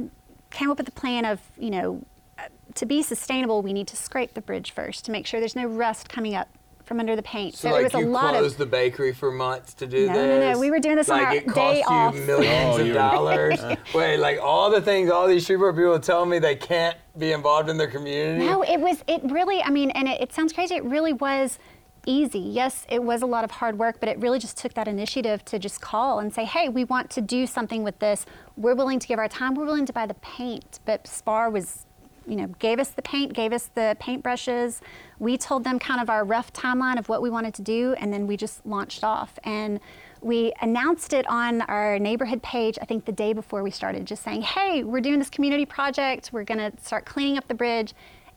came 0.51 0.71
up 0.71 0.77
with 0.77 0.87
a 0.87 0.91
plan 0.91 1.25
of, 1.25 1.41
you 1.57 1.69
know, 1.69 2.01
uh, 2.37 2.43
to 2.75 2.85
be 2.85 3.03
sustainable, 3.03 3.61
we 3.61 3.73
need 3.73 3.87
to 3.87 3.97
scrape 3.97 4.35
the 4.35 4.41
bridge 4.41 4.71
first 4.71 5.05
to 5.05 5.11
make 5.11 5.27
sure 5.27 5.39
there's 5.39 5.55
no 5.55 5.65
rust 5.67 6.09
coming 6.09 6.33
up 6.33 6.47
from 6.83 6.99
under 6.99 7.15
the 7.15 7.23
paint. 7.23 7.55
so, 7.55 7.69
it 7.69 7.71
like 7.73 7.83
was 7.85 7.93
a 7.95 7.99
you 7.99 8.07
lot 8.07 8.33
closed 8.35 8.53
of 8.53 8.57
the 8.59 8.65
bakery 8.65 9.13
for 9.13 9.31
months 9.31 9.73
to 9.75 9.87
do 9.87 10.07
No, 10.07 10.13
this. 10.13 10.15
no, 10.15 10.39
no, 10.39 10.51
no. 10.53 10.59
we 10.59 10.69
were 10.71 10.79
doing 10.79 10.95
this 10.95 11.09
on 11.09 11.17
like 11.19 11.27
our 11.27 11.33
it 11.35 11.45
cost 11.45 11.55
day 11.55 11.77
you 11.77 11.83
off. 11.87 12.15
millions 12.15 12.75
Oh, 12.77 12.81
of 12.81 12.87
you- 12.87 12.93
dollars. 12.93 13.59
Wait, 13.95 14.17
like 14.17 14.39
all 14.41 14.69
the 14.69 14.81
things 14.81 15.09
all 15.09 15.27
these 15.27 15.45
Shreveport 15.45 15.75
people 15.75 15.99
tell 15.99 16.25
me 16.25 16.39
they 16.39 16.55
can't 16.55 16.97
be 17.17 17.31
involved 17.31 17.69
in 17.69 17.77
their 17.77 17.87
community. 17.87 18.45
No, 18.45 18.61
it 18.63 18.79
was, 18.79 19.03
it 19.07 19.21
really, 19.31 19.61
I 19.63 19.69
mean, 19.69 19.91
and 19.91 20.07
it, 20.07 20.21
it 20.21 20.33
sounds 20.33 20.51
crazy, 20.53 20.75
it 20.75 20.83
really 20.83 21.13
was 21.13 21.57
easy. 22.05 22.39
Yes, 22.39 22.85
it 22.89 23.01
was 23.01 23.21
a 23.21 23.25
lot 23.25 23.45
of 23.45 23.51
hard 23.51 23.79
work, 23.79 24.01
but 24.01 24.09
it 24.09 24.19
really 24.19 24.37
just 24.39 24.57
took 24.57 24.73
that 24.73 24.89
initiative 24.89 25.45
to 25.45 25.57
just 25.57 25.79
call 25.79 26.19
and 26.19 26.33
say, 26.33 26.43
hey, 26.43 26.67
we 26.67 26.83
want 26.83 27.09
to 27.11 27.21
do 27.21 27.47
something 27.47 27.81
with 27.81 27.97
this. 27.99 28.25
We're 28.57 28.75
willing 28.75 28.99
to 28.99 29.07
give 29.07 29.19
our 29.19 29.29
time, 29.29 29.55
we're 29.55 29.65
willing 29.65 29.85
to 29.85 29.93
buy 29.93 30.05
the 30.05 30.15
paint. 30.15 30.79
But 30.83 31.07
SPAR 31.07 31.49
was, 31.49 31.85
you 32.27 32.35
know, 32.35 32.47
gave 32.59 32.79
us 32.79 32.89
the 32.89 33.01
paint, 33.01 33.33
gave 33.33 33.53
us 33.53 33.69
the 33.75 33.97
paintbrushes. 33.99 34.81
We 35.19 35.37
told 35.37 35.63
them 35.63 35.79
kind 35.79 36.01
of 36.01 36.09
our 36.09 36.23
rough 36.23 36.51
timeline 36.53 36.97
of 36.97 37.09
what 37.09 37.21
we 37.21 37.29
wanted 37.29 37.53
to 37.55 37.61
do, 37.61 37.95
and 37.99 38.13
then 38.13 38.27
we 38.27 38.37
just 38.37 38.65
launched 38.65 39.03
off. 39.03 39.37
And 39.43 39.79
we 40.21 40.53
announced 40.61 41.13
it 41.13 41.27
on 41.27 41.61
our 41.63 41.99
neighborhood 41.99 42.41
page, 42.41 42.77
I 42.81 42.85
think 42.85 43.05
the 43.05 43.11
day 43.11 43.33
before 43.33 43.61
we 43.61 43.71
started, 43.71 44.05
just 44.05 44.23
saying, 44.23 44.41
hey, 44.43 44.83
we're 44.83 45.01
doing 45.01 45.19
this 45.19 45.29
community 45.29 45.65
project. 45.65 46.29
We're 46.31 46.45
going 46.45 46.71
to 46.71 46.71
start 46.81 47.05
cleaning 47.05 47.37
up 47.37 47.47
the 47.47 47.53
bridge. 47.53 47.93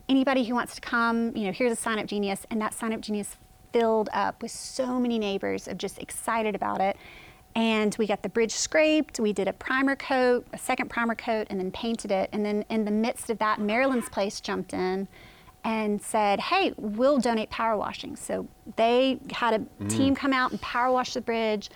Anybody 0.08 0.44
who 0.44 0.54
wants 0.54 0.74
to 0.74 0.80
come, 0.80 1.36
you 1.36 1.44
know, 1.46 1.52
here's 1.52 1.72
a 1.72 1.76
sign 1.76 1.98
up 1.98 2.06
genius. 2.06 2.46
And 2.50 2.60
that 2.60 2.74
sign 2.74 2.92
up 2.92 3.00
genius 3.00 3.36
filled 3.72 4.08
up 4.12 4.42
with 4.42 4.50
so 4.50 4.98
many 4.98 5.18
neighbors 5.18 5.68
of 5.68 5.78
just 5.78 5.98
excited 5.98 6.54
about 6.54 6.80
it. 6.80 6.96
And 7.56 7.96
we 7.98 8.06
got 8.06 8.22
the 8.22 8.28
bridge 8.28 8.52
scraped, 8.52 9.18
we 9.18 9.32
did 9.32 9.48
a 9.48 9.52
primer 9.54 9.96
coat, 9.96 10.46
a 10.52 10.58
second 10.58 10.90
primer 10.90 11.14
coat, 11.14 11.46
and 11.48 11.58
then 11.58 11.70
painted 11.70 12.10
it. 12.10 12.28
And 12.30 12.44
then 12.44 12.66
in 12.68 12.84
the 12.84 12.90
midst 12.90 13.30
of 13.30 13.38
that, 13.38 13.58
Marilynn's 13.58 14.10
Place 14.10 14.42
jumped 14.42 14.74
in 14.74 15.08
and 15.64 16.00
said, 16.02 16.38
hey, 16.38 16.74
we'll 16.76 17.18
donate 17.18 17.48
power 17.48 17.74
washing. 17.74 18.14
So 18.14 18.46
they 18.76 19.18
had 19.32 19.54
a 19.54 19.58
mm. 19.82 19.90
team 19.90 20.14
come 20.14 20.34
out 20.34 20.50
and 20.50 20.60
power 20.60 20.92
wash 20.92 21.14
the 21.14 21.22
bridge. 21.22 21.70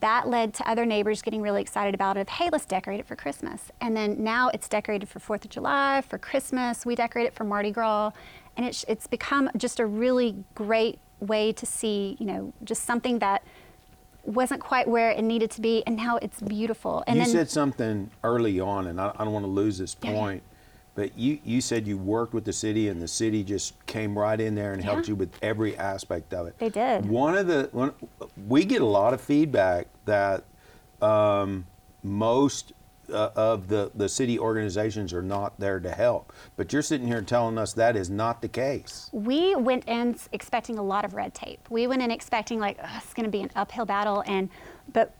That 0.00 0.28
led 0.28 0.52
to 0.54 0.68
other 0.68 0.84
neighbors 0.84 1.22
getting 1.22 1.42
really 1.42 1.62
excited 1.62 1.94
about 1.94 2.16
it. 2.16 2.22
Of, 2.22 2.28
hey, 2.28 2.48
let's 2.50 2.66
decorate 2.66 2.98
it 2.98 3.06
for 3.06 3.14
Christmas. 3.14 3.70
And 3.80 3.96
then 3.96 4.22
now 4.22 4.48
it's 4.48 4.68
decorated 4.68 5.08
for 5.08 5.20
Fourth 5.20 5.44
of 5.44 5.50
July, 5.52 6.02
for 6.08 6.18
Christmas. 6.18 6.84
We 6.84 6.96
decorate 6.96 7.26
it 7.26 7.34
for 7.34 7.44
Mardi 7.44 7.70
Gras, 7.70 8.10
and 8.56 8.66
it's 8.66 8.84
it's 8.88 9.06
become 9.06 9.48
just 9.56 9.78
a 9.78 9.86
really 9.86 10.44
great 10.56 10.98
way 11.20 11.52
to 11.52 11.66
see, 11.66 12.16
you 12.18 12.26
know, 12.26 12.52
just 12.64 12.84
something 12.84 13.20
that 13.20 13.44
wasn't 14.24 14.60
quite 14.60 14.88
where 14.88 15.10
it 15.10 15.22
needed 15.22 15.50
to 15.52 15.60
be, 15.60 15.82
and 15.86 15.96
now 15.96 16.18
it's 16.20 16.40
beautiful. 16.40 17.02
And 17.06 17.16
you 17.16 17.24
then 17.24 17.32
said 17.32 17.50
something 17.50 18.10
early 18.22 18.60
on, 18.60 18.86
and 18.86 19.00
I, 19.00 19.12
I 19.18 19.24
don't 19.24 19.32
want 19.32 19.44
to 19.44 19.50
lose 19.50 19.78
this 19.78 19.96
Yeah, 20.02 20.10
yeah. 20.10 20.16
point, 20.18 20.42
but 20.94 21.16
you, 21.18 21.38
you 21.44 21.60
said 21.60 21.86
you 21.86 21.96
worked 21.96 22.34
with 22.34 22.44
the 22.44 22.52
city, 22.52 22.88
and 22.88 23.00
the 23.00 23.08
city 23.08 23.42
just 23.42 23.74
came 23.86 24.18
right 24.18 24.40
in 24.40 24.54
there 24.54 24.72
and 24.72 24.82
helped 24.82 25.08
you 25.08 25.14
with 25.14 25.30
every 25.42 25.76
aspect 25.78 26.34
of 26.34 26.46
it. 26.46 26.58
They 26.58 26.68
did. 26.68 27.06
One 27.06 27.36
of 27.36 27.46
the 27.46 27.68
one, 27.72 27.92
we 28.46 28.64
get 28.64 28.82
a 28.82 28.86
lot 28.86 29.14
of 29.14 29.20
feedback 29.20 29.86
that 30.04 30.44
um, 31.00 31.66
most 32.02 32.72
uh, 33.12 33.30
of 33.36 33.68
the, 33.68 33.90
the 33.94 34.08
city 34.08 34.38
organizations 34.38 35.12
are 35.12 35.22
not 35.22 35.58
there 35.58 35.80
to 35.80 35.90
help, 35.90 36.32
but 36.56 36.72
you're 36.72 36.82
sitting 36.82 37.06
here 37.06 37.22
telling 37.22 37.58
us 37.58 37.72
that 37.74 37.96
is 37.96 38.08
not 38.10 38.42
the 38.42 38.48
case. 38.48 39.08
we 39.12 39.54
went 39.54 39.84
in 39.88 40.16
expecting 40.32 40.78
a 40.78 40.82
lot 40.82 41.04
of 41.04 41.14
red 41.14 41.34
tape. 41.34 41.60
We 41.70 41.86
went 41.86 42.02
in 42.02 42.10
expecting 42.10 42.58
like 42.60 42.78
it's 42.96 43.14
going 43.14 43.24
to 43.24 43.30
be 43.30 43.40
an 43.42 43.50
uphill 43.56 43.84
battle, 43.86 44.22
and 44.26 44.48
but 44.92 45.14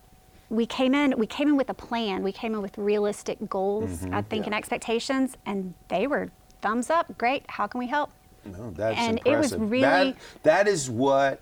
we 0.49 0.67
came 0.67 0.95
in 0.95 1.15
we 1.19 1.27
came 1.27 1.49
in 1.49 1.57
with 1.57 1.71
a 1.71 1.75
plan. 1.75 2.23
We 2.23 2.33
came 2.33 2.55
in 2.55 2.63
with 2.63 2.77
realistic 2.79 3.39
goals, 3.49 4.05
I 4.11 4.23
think, 4.23 4.43
Yeah. 4.45 4.47
and 4.47 4.55
expectations, 4.55 5.37
and 5.47 5.75
they 5.89 6.07
were 6.07 6.31
thumbs 6.63 6.91
up. 6.91 7.17
Great. 7.19 7.45
How 7.49 7.67
can 7.67 7.79
we 7.79 7.87
help? 7.87 8.11
No, 8.45 8.71
that's 8.71 8.99
And 8.99 9.21
it 9.25 9.37
was 9.37 9.55
really- 9.57 10.13
that, 10.13 10.17
that 10.43 10.69
is 10.69 10.91
what 10.91 11.41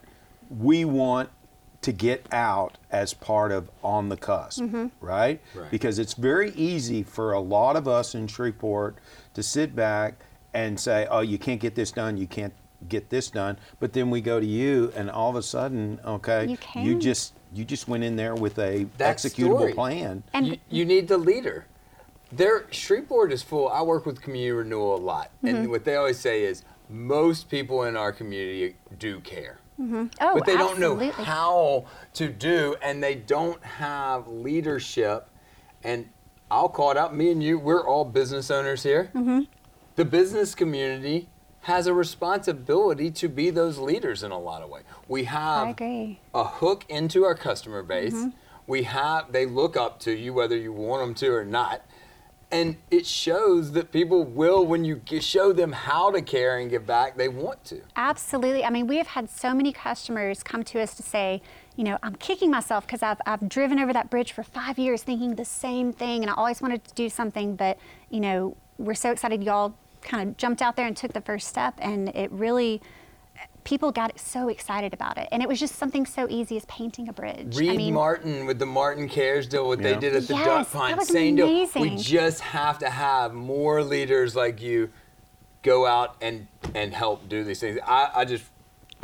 we 0.51 0.85
want 0.85 1.29
to 1.83 1.93
get 1.93 2.27
out 2.33 2.77
as 2.91 3.15
part 3.15 3.53
of 3.53 3.71
on 3.85 4.09
the 4.09 4.17
cusp, 4.17 4.63
Mm-hmm. 4.63 4.87
right? 5.01 5.41
Right. 5.55 5.71
Because 5.71 5.99
it's 5.99 6.15
very 6.15 6.51
easy 6.53 7.03
for 7.03 7.33
a 7.33 7.41
lot 7.41 7.77
of 7.77 7.87
us 7.87 8.15
in 8.15 8.27
Shreveport 8.27 8.97
to 9.35 9.43
sit 9.43 9.77
back 9.77 10.15
and 10.55 10.79
say, 10.79 11.07
"Oh, 11.11 11.21
you 11.21 11.39
can't 11.39 11.61
get 11.61 11.75
this 11.75 11.93
done. 11.93 12.17
You 12.17 12.27
can't 12.27 12.53
get 12.89 13.11
this 13.11 13.31
done." 13.31 13.59
But 13.79 13.93
then 13.93 14.11
we 14.11 14.21
go 14.21 14.41
to 14.41 14.47
you, 14.47 14.93
and 14.97 15.09
all 15.11 15.31
of 15.31 15.37
a 15.37 15.43
sudden, 15.43 16.01
okay, 16.05 16.47
You 16.47 16.57
can. 16.57 17.01
just 17.01 17.35
you 17.55 17.65
just 17.65 17.87
went 17.89 18.03
in 18.05 18.17
there 18.17 18.35
with 18.35 18.59
a 18.59 18.87
That 18.99 19.17
executable 19.17 19.59
story. 19.59 19.73
plan. 19.75 20.23
And 20.35 20.47
you, 20.49 20.57
you 20.69 20.85
need 20.85 21.07
the 21.09 21.17
leader. 21.19 21.65
Their 22.33 22.67
Shreveport 22.71 23.33
is 23.33 23.43
full. 23.43 23.69
I 23.71 23.81
work 23.83 24.05
with 24.05 24.21
community 24.21 24.51
renewal 24.53 24.97
a 24.97 24.99
lot, 24.99 25.31
Mm-hmm. 25.45 25.47
and 25.57 25.71
what 25.71 25.85
they 25.85 25.95
always 25.97 26.19
say 26.19 26.43
is 26.43 26.65
most 26.89 27.49
people 27.49 27.85
in 27.85 27.97
our 27.97 28.13
community 28.13 28.77
do 28.99 29.21
care, 29.21 29.59
oh, 30.21 30.35
but 30.35 30.47
they 30.47 30.57
don't 30.57 30.79
know 30.79 30.97
how 31.11 31.87
to 32.15 32.29
do, 32.29 32.77
and 32.83 33.03
they 33.03 33.15
don't 33.15 33.63
have 33.63 34.27
leadership. 34.29 35.29
And 35.85 36.09
I'll 36.51 36.69
call 36.69 36.91
it 36.91 36.97
out. 36.97 37.15
Me 37.15 37.31
and 37.31 37.43
you, 37.43 37.59
we're 37.59 37.87
all 37.87 38.05
business 38.05 38.51
owners 38.51 38.83
here. 38.83 39.11
Mm-hmm. 39.15 39.43
The 39.97 40.05
business 40.05 40.55
community 40.55 41.29
has 41.63 41.87
a 41.87 41.93
responsibility 41.93 43.11
to 43.11 43.29
be 43.29 43.51
those 43.51 43.79
leaders 43.79 44.23
in 44.23 44.31
a 44.31 44.39
lot 44.39 44.63
of 44.63 44.71
ways. 44.71 44.85
We 45.07 45.25
have 45.25 45.79
a 45.81 46.45
hook 46.45 46.85
into 46.89 47.25
our 47.25 47.35
customer 47.35 47.83
base. 47.83 48.15
Mm-hmm. 48.15 48.29
We 48.67 48.85
have 48.85 49.33
they 49.33 49.47
look 49.47 49.77
up 49.77 50.01
to 50.01 50.13
you 50.13 50.33
whether 50.33 50.57
you 50.57 50.73
want 50.73 51.03
them 51.03 51.15
to 51.17 51.29
or 51.35 51.45
not. 51.45 51.83
And 52.51 52.77
it 52.91 53.05
shows 53.05 53.73
that 53.73 53.93
people 53.93 54.25
will 54.25 54.65
when 54.65 54.85
you 54.85 55.01
show 55.21 55.53
them 55.53 55.73
how 55.73 56.11
to 56.11 56.23
care 56.23 56.59
and 56.59 56.71
give 56.71 56.87
back, 56.87 57.17
they 57.17 57.29
want 57.29 57.63
to. 57.67 57.83
Absolutely. 57.95 58.65
I 58.65 58.71
mean, 58.71 58.87
we 58.87 58.97
have 58.97 59.09
had 59.09 59.29
so 59.29 59.53
many 59.53 59.71
customers 59.73 60.43
come 60.43 60.63
to 60.65 60.81
us 60.81 60.95
to 60.95 61.03
say, 61.03 61.43
you 61.77 61.85
know, 61.85 61.99
I'm 62.03 62.15
kicking 62.15 62.51
myself 62.51 62.87
because 62.87 63.03
I've, 63.03 63.21
I've 63.27 63.49
driven 63.49 63.79
over 63.79 63.93
that 63.93 64.09
bridge 64.09 64.33
for 64.33 64.43
five 64.43 64.79
years 64.79 65.03
thinking 65.03 65.35
the 65.35 65.45
same 65.45 65.93
thing 65.93 66.23
and 66.23 66.31
I 66.31 66.35
always 66.35 66.63
wanted 66.63 66.85
to 66.85 66.95
do 66.95 67.11
something, 67.11 67.55
but, 67.55 67.79
you 68.09 68.21
know, 68.21 68.57
we're 68.79 68.95
so 68.95 69.13
excited 69.13 69.45
y'all 69.45 69.75
kind 70.01 70.29
of 70.29 70.37
jumped 70.37 70.63
out 70.63 70.77
there 70.77 70.87
and 70.87 70.97
took 70.97 71.13
the 71.13 71.21
first 71.21 71.49
step 71.49 71.75
and 71.79 72.09
it 72.17 72.33
really, 72.33 72.81
people 73.69 73.93
got 73.93 74.19
so 74.19 74.49
excited 74.49 74.95
about 74.95 75.19
it. 75.19 75.29
And 75.31 75.43
it 75.43 75.49
was 75.49 75.61
just 75.61 75.75
something 75.75 76.07
so 76.07 76.27
easy 76.31 76.57
as 76.57 76.65
painting 76.65 77.07
a 77.11 77.13
bridge. 77.13 77.55
Reed 77.55 77.71
I 77.71 77.77
mean, 77.77 77.93
Martin 77.93 78.47
with 78.47 78.59
the 78.59 78.65
Martin 78.65 79.11
Cares 79.11 79.47
deal, 79.47 79.69
what 79.69 79.83
they 79.83 79.95
did 79.95 80.17
at 80.17 80.27
the 80.27 80.33
Yes, 80.35 80.45
Duck 80.47 80.73
that 80.73 80.79
Pond, 80.79 80.97
was 80.97 81.09
same 81.09 81.37
deal. 81.37 81.69
We 81.77 81.97
just 81.97 82.41
have 82.41 82.79
to 82.79 82.89
have 82.89 83.35
more 83.35 83.83
leaders 83.83 84.35
like 84.35 84.63
you 84.63 84.89
go 85.63 85.87
out 85.87 86.17
and 86.23 86.47
and 86.75 86.95
help 86.95 87.29
do 87.29 87.45
these 87.45 87.61
things. 87.61 87.79
I, 87.87 88.11
I 88.17 88.25
just 88.25 88.45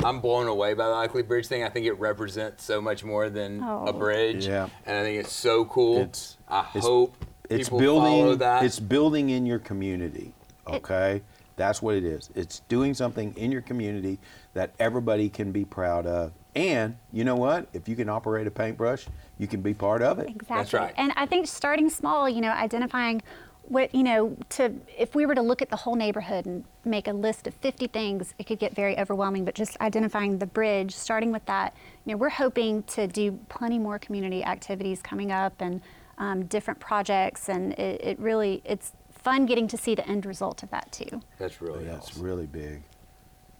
I'm 0.03 0.19
blown 0.19 0.47
away 0.47 0.73
by 0.73 0.87
the 0.87 0.93
Ockley 0.93 1.21
Bridge 1.21 1.45
thing. 1.45 1.63
I 1.63 1.69
think 1.69 1.85
it 1.85 1.93
represents 1.99 2.63
so 2.63 2.81
much 2.81 3.03
more 3.03 3.29
than 3.29 3.61
a 3.61 3.85
Oh. 3.89 3.93
bridge. 3.93 4.47
Yeah. 4.47 4.67
And 4.87 4.97
I 4.97 5.03
think 5.03 5.19
it's 5.19 5.31
so 5.31 5.65
cool. 5.65 5.97
It's- 5.97 6.37
I 6.49 6.61
it's- 6.61 6.83
hope 6.83 7.15
it's 7.51 7.69
people 7.69 7.79
building 7.79 8.23
follow 8.23 8.35
that. 8.37 8.63
it's 8.65 8.79
building 8.79 9.29
in 9.29 9.45
your 9.45 9.59
community 9.59 10.33
It- 10.67 10.73
okay 10.73 11.21
that's 11.55 11.81
what 11.81 11.95
it 11.95 12.03
is. 12.03 12.29
It's 12.35 12.59
doing 12.61 12.93
something 12.93 13.33
in 13.37 13.51
your 13.51 13.61
community 13.61 14.19
that 14.53 14.73
everybody 14.79 15.29
can 15.29 15.51
be 15.51 15.65
proud 15.65 16.05
of. 16.05 16.31
And 16.55 16.97
you 17.11 17.23
know 17.23 17.35
what? 17.35 17.67
If 17.73 17.87
you 17.89 17.95
can 17.95 18.09
operate 18.09 18.47
a 18.47 18.51
paintbrush 18.51 19.05
you 19.37 19.47
can 19.47 19.61
be 19.61 19.73
part 19.73 20.01
of 20.01 20.19
it. 20.19 20.29
Exactly. 20.29 20.55
That's 20.55 20.73
right. 20.73 20.93
And 20.97 21.11
I 21.15 21.25
think 21.25 21.47
starting 21.47 21.89
small, 21.89 22.29
you 22.29 22.41
know, 22.41 22.51
identifying 22.51 23.21
what, 23.63 23.93
you 23.95 24.03
know, 24.03 24.37
to 24.49 24.73
if 24.97 25.15
we 25.15 25.25
were 25.25 25.35
to 25.35 25.41
look 25.41 25.61
at 25.61 25.69
the 25.69 25.75
whole 25.75 25.95
neighborhood 25.95 26.45
and 26.45 26.63
make 26.85 27.07
a 27.07 27.13
list 27.13 27.47
of 27.47 27.53
50 27.55 27.87
things, 27.87 28.33
it 28.37 28.45
could 28.45 28.59
get 28.59 28.75
very 28.75 28.97
overwhelming, 28.97 29.43
but 29.43 29.55
just 29.55 29.79
identifying 29.81 30.37
the 30.37 30.45
bridge, 30.45 30.95
starting 30.95 31.31
with 31.31 31.45
that, 31.47 31.73
you 32.05 32.11
know, 32.11 32.17
we're 32.17 32.29
hoping 32.29 32.83
to 32.83 33.07
do 33.07 33.39
plenty 33.49 33.79
more 33.79 33.97
community 33.97 34.43
activities 34.43 35.01
coming 35.01 35.31
up 35.31 35.59
and 35.59 35.81
um, 36.17 36.45
different 36.45 36.79
projects. 36.79 37.49
And 37.49 37.73
it, 37.73 38.01
it 38.03 38.19
really 38.19 38.61
it's 38.65 38.93
fun 39.25 39.45
getting 39.45 39.67
to 39.67 39.77
see 39.77 39.95
the 39.95 40.07
end 40.07 40.25
result 40.25 40.63
of 40.63 40.69
that 40.69 40.91
too. 40.91 41.21
That's 41.39 41.61
really 41.61 41.83
that's 41.83 42.09
awesome. 42.11 42.23
really 42.23 42.45
big 42.45 42.83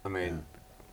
I 0.06 0.10
mean, 0.10 0.44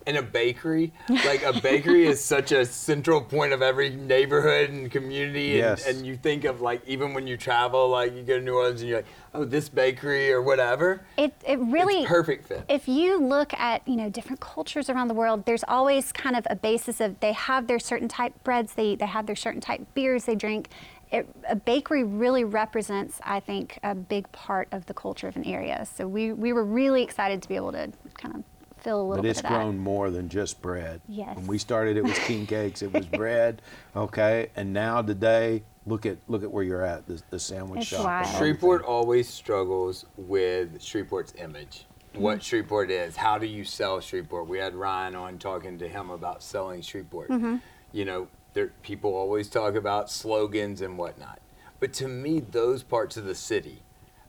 in 0.07 0.17
a 0.17 0.23
bakery, 0.23 0.91
like 1.11 1.43
a 1.45 1.61
bakery 1.61 2.07
is 2.07 2.19
such 2.35 2.51
a 2.51 2.65
central 2.65 3.21
point 3.21 3.53
of 3.53 3.61
every 3.61 3.91
neighborhood 3.91 4.71
and 4.71 4.91
community. 4.91 5.51
And, 5.61 5.79
Yes. 5.79 5.87
and 5.87 6.07
you 6.07 6.17
think 6.17 6.45
of 6.45 6.63
like, 6.63 6.81
even 6.89 7.13
when 7.15 7.27
you 7.27 7.37
travel, 7.37 7.91
like 7.91 8.17
you 8.17 8.23
go 8.23 8.39
to 8.39 8.43
New 8.45 8.55
Orleans 8.57 8.81
and 8.81 8.89
you're 8.89 8.99
like, 9.01 9.07
oh, 9.35 9.45
this 9.45 9.69
bakery 9.69 10.33
or 10.33 10.41
whatever. 10.43 11.03
It 11.19 11.35
it 11.47 11.59
really 11.61 11.99
it's 12.01 12.09
perfect 12.09 12.49
fit. 12.49 12.65
if 12.71 12.89
you 12.89 13.21
look 13.21 13.53
at 13.55 13.87
you 13.87 13.97
know 13.97 14.09
different 14.09 14.41
cultures 14.41 14.89
around 14.89 15.09
the 15.09 15.15
world 15.23 15.45
there's 15.45 15.65
always 15.69 16.11
kind 16.11 16.37
of 16.37 16.47
a 16.49 16.57
basis 16.57 16.99
of 17.01 17.21
they 17.21 17.33
have 17.35 17.67
their 17.67 17.79
certain 17.79 18.09
type 18.09 18.33
breads 18.45 18.73
they 18.75 18.97
they 18.97 19.07
have 19.07 19.27
their 19.27 19.37
certain 19.37 19.61
type 19.61 19.83
beers 19.95 20.25
they 20.25 20.35
drink 20.35 20.69
it, 21.13 21.29
a 21.49 21.55
bakery 21.55 22.03
really 22.05 22.45
represents 22.45 23.21
i 23.25 23.39
think 23.39 23.79
a 23.83 23.95
big 23.95 24.31
part 24.33 24.69
of 24.73 24.87
the 24.87 24.95
culture 24.95 25.29
of 25.29 25.37
an 25.37 25.45
area 25.45 25.87
so 25.95 26.09
we, 26.09 26.33
we 26.33 26.53
were 26.53 26.65
really 26.65 27.03
excited 27.03 27.43
to 27.43 27.49
be 27.49 27.57
able 27.57 27.73
to 27.73 27.93
kind 28.15 28.35
of 28.35 28.43
fill 28.79 29.01
a 29.01 29.03
little 29.03 29.17
but 29.17 29.23
bit 29.23 29.31
it's 29.31 29.39
of 29.41 29.45
that 29.45 29.49
grown 29.51 29.79
more 29.79 30.11
than 30.11 30.29
just 30.29 30.61
bread 30.61 31.01
Yes. 31.09 31.37
when 31.37 31.47
we 31.47 31.59
started 31.59 31.97
it 31.97 32.03
was 32.03 32.19
king 32.27 32.47
cakes 32.47 32.83
it 32.83 32.93
was 32.93 33.07
bread 33.07 33.63
okay 33.95 34.51
and 34.57 34.73
now 34.73 35.03
today 35.03 35.63
look 35.87 36.07
at 36.07 36.19
look 36.29 36.43
at 36.43 36.51
where 36.51 36.65
you're 36.65 36.83
at 36.83 37.07
the, 37.07 37.21
the 37.31 37.39
sandwich 37.39 37.81
It's 37.81 37.89
shop 37.89 38.05
wild. 38.05 38.27
and 38.27 38.37
Shreveport 38.37 38.83
always 38.85 39.29
struggles 39.29 40.07
with 40.17 40.81
Shreveport's 40.81 41.35
image. 41.39 41.87
What 42.15 42.35
mm-hmm. 42.39 42.43
Shreveport 42.43 42.91
is. 42.91 43.17
How 43.17 43.39
do 43.39 43.47
you 43.47 43.65
sell 43.65 44.01
Shreveport? 44.01 44.47
We 44.47 44.59
had 44.59 44.75
Ryan 44.75 45.17
on 45.17 45.39
talking 45.39 45.79
to 45.79 45.89
him 45.89 46.11
about 46.11 46.43
selling 46.43 46.83
Shreveport. 46.83 47.31
Mm-hmm. 47.31 47.57
You 47.93 48.05
know, 48.05 48.29
there, 48.55 48.73
people 48.83 49.15
always 49.15 49.49
talk 49.49 49.75
about 49.75 50.11
slogans 50.11 50.81
and 50.81 50.99
whatnot. 50.99 51.41
But 51.81 51.93
to 51.95 52.09
me, 52.09 52.41
those 52.41 52.83
parts 52.83 53.17
of 53.17 53.25
the 53.25 53.35
city, 53.35 53.83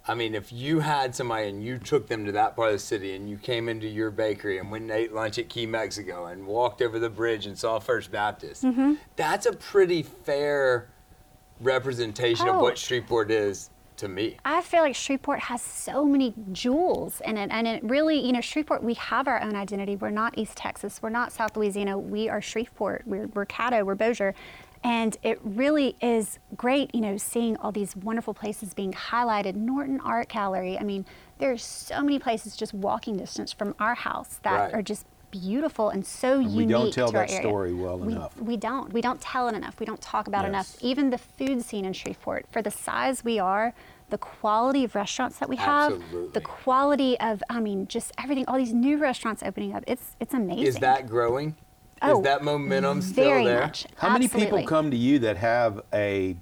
I 0.08 0.16
mean, 0.16 0.36
if 0.36 0.52
you 0.52 0.80
had 0.80 1.16
somebody 1.16 1.48
and 1.48 1.64
you 1.64 1.78
took 1.78 2.08
them 2.08 2.26
to 2.26 2.32
that 2.34 2.56
part 2.56 2.70
of 2.70 2.74
the 2.74 2.80
city 2.80 3.16
and 3.16 3.30
you 3.30 3.38
came 3.38 3.70
into 3.70 3.88
your 3.88 4.12
bakery 4.12 4.58
and 4.58 4.70
went 4.72 4.84
and 4.84 4.92
ate 4.92 5.14
lunch 5.14 5.38
at 5.38 5.50
Key 5.50 5.66
Mexico 5.66 6.26
and 6.26 6.46
walked 6.46 6.82
over 6.82 7.00
the 7.00 7.10
bridge 7.10 7.46
and 7.46 7.58
saw 7.58 7.80
First 7.80 8.12
Baptist, 8.12 8.64
mm-hmm. 8.64 8.96
that's 9.16 9.46
a 9.46 9.54
pretty 9.54 10.04
fair 10.04 10.90
representation 11.62 12.48
of 12.50 12.56
Oh. 12.56 12.62
what 12.64 12.78
Shreveport 12.78 13.32
is 13.32 13.70
to 13.98 14.08
me. 14.08 14.38
I 14.46 14.62
feel 14.62 14.82
like 14.82 14.96
Shreveport 14.96 15.40
has 15.42 15.62
so 15.62 16.06
many 16.06 16.34
jewels 16.52 17.22
in 17.26 17.38
it, 17.38 17.50
and 17.52 17.68
it 17.68 17.84
really, 17.84 18.20
you 18.26 18.32
know, 18.32 18.42
Shreveport. 18.42 18.84
We 18.84 18.94
have 18.96 19.28
our 19.28 19.42
own 19.42 19.56
identity. 19.56 19.96
We're 19.96 20.10
not 20.10 20.38
East 20.38 20.58
Texas. 20.58 21.02
We're 21.02 21.10
not 21.10 21.32
South 21.32 21.56
Louisiana. 21.56 21.98
We 21.98 22.30
are 22.30 22.42
Shreveport. 22.42 23.04
We're 23.06 23.28
we're 23.28 23.46
Caddo. 23.46 23.86
We're 23.86 23.96
Bossier, 23.96 24.34
and 24.84 25.16
it 25.24 25.40
really 25.44 25.96
is 26.02 26.40
great, 26.58 26.94
you 26.94 27.02
know, 27.02 27.18
seeing 27.18 27.56
all 27.58 27.72
these 27.72 27.96
wonderful 27.96 28.34
places 28.34 28.74
being 28.74 28.94
highlighted. 28.94 29.56
Norton 29.56 30.00
Art 30.02 30.30
Gallery. 30.30 30.78
I 30.78 30.84
mean, 30.84 31.06
there's 31.38 31.64
so 31.64 32.02
many 32.02 32.20
places 32.20 32.56
just 32.56 32.74
walking 32.74 33.18
distance 33.18 33.52
from 33.54 33.76
our 33.80 33.96
house 33.96 34.40
that 34.44 34.60
Right. 34.60 34.74
are 34.74 34.82
just 34.82 35.06
beautiful 35.34 35.90
and 35.90 36.06
so 36.06 36.40
And 36.40 36.48
we 36.56 36.64
unique 36.64 36.70
don't 36.70 36.94
tell 36.94 37.12
to 37.12 37.18
our 37.18 37.26
that 37.26 37.32
area. 37.34 37.44
story 37.44 37.74
well 37.74 37.98
we, 37.98 38.14
enough. 38.14 38.38
We 38.38 38.56
don't. 38.58 38.94
We 38.94 39.02
don't 39.02 39.20
tell 39.20 39.48
it 39.50 39.56
enough. 39.56 39.80
We 39.80 39.86
don't 39.86 40.02
talk 40.02 40.28
about 40.28 40.46
it 40.46 40.50
enough. 40.50 40.76
Even 40.82 41.10
the 41.10 41.18
food 41.18 41.64
scene 41.64 41.86
in 41.86 41.94
Shreveport, 41.94 42.46
for 42.52 42.62
the 42.62 42.72
size 42.72 43.24
we 43.24 43.40
are, 43.40 43.74
the 44.10 44.18
quality 44.18 44.84
of 44.84 44.94
restaurants 44.96 45.40
that 45.40 45.50
we 45.50 45.56
have, 45.56 45.94
Absolutely. 45.94 46.32
the 46.34 46.42
quality 46.42 47.20
of, 47.20 47.42
I 47.50 47.60
mean, 47.60 47.88
just 47.88 48.12
everything. 48.18 48.46
All 48.48 48.58
these 48.58 48.74
new 48.74 48.98
restaurants 48.98 49.42
opening 49.44 49.74
up. 49.74 49.84
It's 49.88 50.16
it's 50.20 50.34
amazing. 50.34 50.68
Is 50.68 50.76
that 50.78 51.08
growing? 51.08 51.56
Oh, 52.02 52.20
is 52.20 52.24
that 52.26 52.44
momentum 52.44 53.02
still 53.02 53.44
there? 53.44 53.62
much? 53.62 53.88
How 53.98 54.10
many 54.10 54.28
people 54.28 54.62
come 54.64 54.92
to 54.92 54.98
you 54.98 55.20
that 55.20 55.38
have 55.38 55.82
a 55.94 56.36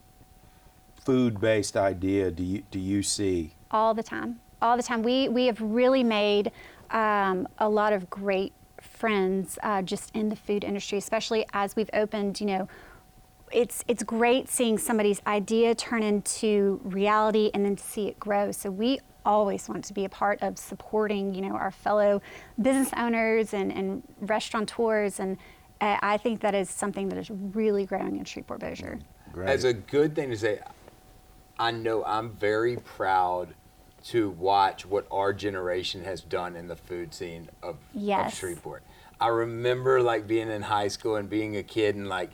food-based 1.06 1.78
idea? 1.78 2.32
Do 2.32 2.44
you 2.44 2.64
do 2.70 2.80
you 2.80 3.02
see? 3.04 3.56
all 3.74 3.94
the 3.94 4.04
time 4.04 4.38
all 4.62 4.78
the 4.78 4.84
time 4.84 5.02
we 5.02 5.30
we 5.30 5.46
have 5.46 5.60
really 5.62 6.04
made 6.04 6.52
um, 6.92 7.48
a 7.58 7.68
lot 7.68 7.94
of 7.94 8.10
great 8.10 8.54
friends 9.02 9.58
uh, 9.64 9.82
just 9.82 10.16
in 10.16 10.30
the 10.30 10.36
food 10.36 10.64
industry 10.64 10.96
especially 10.96 11.44
as 11.54 11.76
we've 11.76 11.90
opened 11.92 12.40
you 12.40 12.46
know 12.46 12.68
it's 13.52 13.84
it's 13.88 14.04
great 14.04 14.48
seeing 14.48 14.78
somebody's 14.78 15.20
idea 15.26 15.74
turn 15.74 16.04
into 16.04 16.80
reality 16.84 17.50
and 17.56 17.66
then 17.66 17.76
to 17.76 17.84
see 17.84 18.08
it 18.08 18.20
grow 18.20 18.52
so 18.52 18.70
we 18.70 19.00
always 19.26 19.68
want 19.68 19.84
to 19.84 19.92
be 19.92 20.06
a 20.06 20.10
part 20.10 20.38
of 20.44 20.56
supporting 20.56 21.34
you 21.34 21.42
know 21.42 21.56
our 21.56 21.72
fellow 21.72 22.22
business 22.62 22.92
owners 22.96 23.56
and, 23.56 23.72
and 23.72 24.04
restaurateurs 24.22 25.20
and 25.20 25.36
uh, 25.82 25.98
I 26.04 26.18
think 26.18 26.42
that 26.42 26.54
is 26.54 26.70
something 26.70 27.10
that 27.10 27.18
is 27.18 27.32
really 27.32 27.88
growing 27.88 28.18
in 28.18 28.24
Shreveport 28.24 28.60
Bossier. 28.60 29.00
Great. 29.34 29.50
As 29.50 29.64
a 29.64 29.74
good 29.74 30.16
thing 30.16 30.30
to 30.30 30.38
say, 30.38 30.60
I 31.58 31.72
know 31.72 32.06
I'm 32.06 32.30
very 32.30 32.78
proud 32.78 33.56
to 34.06 34.30
watch 34.30 34.86
what 34.86 35.08
our 35.10 35.34
generation 35.34 36.04
has 36.04 36.22
done 36.22 36.56
in 36.56 36.68
the 36.68 36.76
food 36.76 37.16
scene 37.16 37.50
of, 37.64 37.70
of 37.70 37.78
Yes. 37.94 38.38
Shreveport. 38.38 38.84
I 39.22 39.28
remember 39.28 40.02
like 40.02 40.26
being 40.28 40.50
in 40.50 40.64
high 40.64 40.88
school 40.88 41.16
and 41.16 41.30
being 41.30 41.56
a 41.56 41.64
kid 41.64 41.96
and 41.96 42.10
like 42.10 42.32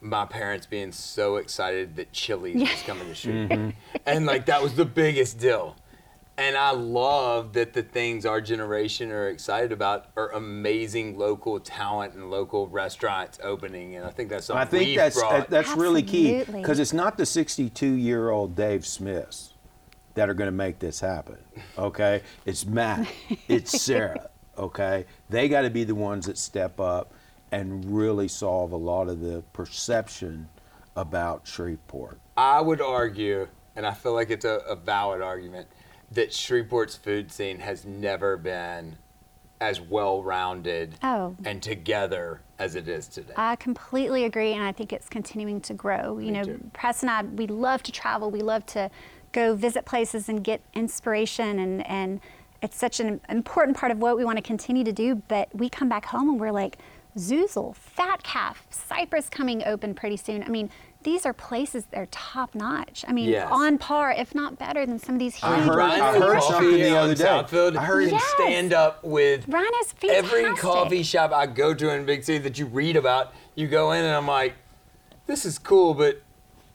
my 0.00 0.24
parents 0.24 0.64
being 0.64 0.92
so 0.92 1.36
excited 1.36 1.96
that 1.96 2.12
Chili's 2.12 2.56
was 2.60 2.82
coming 2.86 3.08
to 3.08 3.14
Shreveport. 3.14 3.58
Mm-hmm. 3.58 3.96
And 4.06 4.26
like 4.26 4.46
that 4.46 4.62
was 4.62 4.74
the 4.76 4.84
biggest 4.84 5.38
deal. 5.38 5.76
And 6.38 6.56
I 6.56 6.70
love 6.70 7.52
that 7.52 7.74
the 7.74 7.82
things 7.82 8.24
our 8.24 8.40
generation 8.40 9.10
are 9.10 9.28
excited 9.28 9.72
about 9.72 10.06
are 10.16 10.30
amazing 10.32 11.18
local 11.18 11.60
talent 11.60 12.14
and 12.14 12.30
local 12.30 12.66
restaurants 12.68 13.38
opening. 13.42 13.96
And 13.96 14.06
I 14.06 14.10
think 14.10 14.30
that's 14.30 14.46
something 14.46 14.62
I 14.62 14.64
think 14.64 14.86
we've 14.86 14.96
that's 14.96 15.18
uh, 15.18 15.20
brought. 15.20 15.32
that- 15.32 15.50
that's 15.50 15.76
really 15.76 16.02
key 16.02 16.44
because 16.44 16.78
it's 16.78 16.94
not 16.94 17.18
the 17.18 17.26
62 17.26 17.86
year 17.86 18.30
old 18.30 18.54
Dave 18.56 18.86
Smiths 18.86 19.52
that 20.14 20.30
are 20.30 20.34
going 20.34 20.48
to 20.48 20.52
make 20.52 20.78
this 20.78 21.00
happen. 21.00 21.38
Okay, 21.76 22.22
it's 22.46 22.64
Matt, 22.64 23.06
it's 23.48 23.82
Sarah. 23.82 24.30
Okay, 24.60 25.06
they 25.30 25.48
got 25.48 25.62
to 25.62 25.70
be 25.70 25.84
the 25.84 25.94
ones 25.94 26.26
that 26.26 26.36
step 26.36 26.78
up 26.78 27.12
and 27.50 27.84
really 27.96 28.28
solve 28.28 28.72
a 28.72 28.76
lot 28.76 29.08
of 29.08 29.20
the 29.20 29.42
perception 29.54 30.48
about 30.94 31.46
Shreveport. 31.46 32.20
I 32.36 32.60
would 32.60 32.80
argue, 32.82 33.48
and 33.74 33.86
I 33.86 33.94
feel 33.94 34.12
like 34.12 34.28
it's 34.30 34.44
a, 34.44 34.60
a 34.68 34.76
valid 34.76 35.22
argument, 35.22 35.66
that 36.12 36.30
Shreveport's 36.30 36.94
food 36.96 37.32
scene 37.32 37.58
has 37.60 37.84
never 37.86 38.36
been 38.36 38.96
as 39.62 39.80
well 39.80 40.22
rounded 40.22 40.94
Oh. 41.02 41.36
and 41.44 41.62
together 41.62 42.40
as 42.58 42.74
it 42.76 42.86
is 42.88 43.08
today. 43.08 43.32
I 43.36 43.56
completely 43.56 44.24
agree, 44.24 44.52
and 44.52 44.62
I 44.62 44.72
think 44.72 44.92
it's 44.92 45.08
continuing 45.08 45.60
to 45.62 45.74
grow. 45.74 46.18
You 46.18 46.26
Me 46.26 46.30
know, 46.32 46.44
too. 46.44 46.70
Press 46.74 47.02
and 47.02 47.10
I, 47.10 47.22
we 47.22 47.46
love 47.46 47.82
to 47.84 47.92
travel. 47.92 48.30
We 48.30 48.40
love 48.40 48.66
to 48.66 48.90
go 49.32 49.54
visit 49.54 49.84
places 49.86 50.28
and 50.28 50.44
get 50.44 50.60
inspiration, 50.74 51.58
and 51.58 51.86
and 51.86 52.20
it's 52.62 52.76
such 52.76 53.00
an 53.00 53.20
important 53.28 53.76
part 53.76 53.90
of 53.92 53.98
what 53.98 54.16
we 54.16 54.24
want 54.24 54.36
to 54.38 54.42
continue 54.42 54.84
to 54.84 54.92
do. 54.92 55.16
But 55.28 55.48
we 55.54 55.68
come 55.68 55.88
back 55.88 56.04
home 56.06 56.28
and 56.30 56.40
we're 56.40 56.52
like, 56.52 56.78
Zoozle, 57.16 57.74
Fat 57.74 58.22
Calf, 58.22 58.66
Cypress 58.70 59.28
coming 59.28 59.62
open 59.64 59.94
pretty 59.94 60.16
soon. 60.16 60.42
I 60.42 60.48
mean. 60.48 60.70
These 61.02 61.24
are 61.24 61.32
places 61.32 61.86
that 61.86 61.96
are 61.98 62.04
top 62.10 62.54
notch. 62.54 63.06
I 63.08 63.12
mean, 63.12 63.30
Yes. 63.30 63.48
on 63.50 63.78
par, 63.78 64.12
if 64.12 64.34
not 64.34 64.58
better, 64.58 64.84
than 64.84 64.98
some 64.98 65.14
of 65.14 65.18
these 65.18 65.34
huge. 65.36 65.44
I 65.44 65.60
heard- 65.62 65.80
I 65.80 66.18
heard 66.18 66.40
Coffee 66.40 66.52
something 66.52 66.76
the 66.78 66.94
other 66.98 67.14
day. 67.14 67.24
Southfield. 67.24 67.76
I 67.78 67.84
heard- 67.86 68.02
him 68.08 68.10
Yes. 68.10 68.24
stand 68.34 68.72
up 68.74 69.02
with 69.02 69.48
Rhino's 69.48 69.94
every 70.10 70.54
coffee 70.56 71.02
shop 71.02 71.32
I 71.32 71.46
go 71.46 71.72
to 71.72 71.88
in 71.88 72.04
Big 72.04 72.22
City 72.22 72.36
that 72.40 72.58
you 72.58 72.66
read 72.66 72.96
about. 72.96 73.32
You 73.54 73.66
go 73.66 73.92
in 73.92 74.04
and 74.04 74.14
I'm 74.14 74.26
like, 74.26 74.56
this 75.26 75.46
is 75.46 75.58
cool, 75.58 75.94
but 75.94 76.20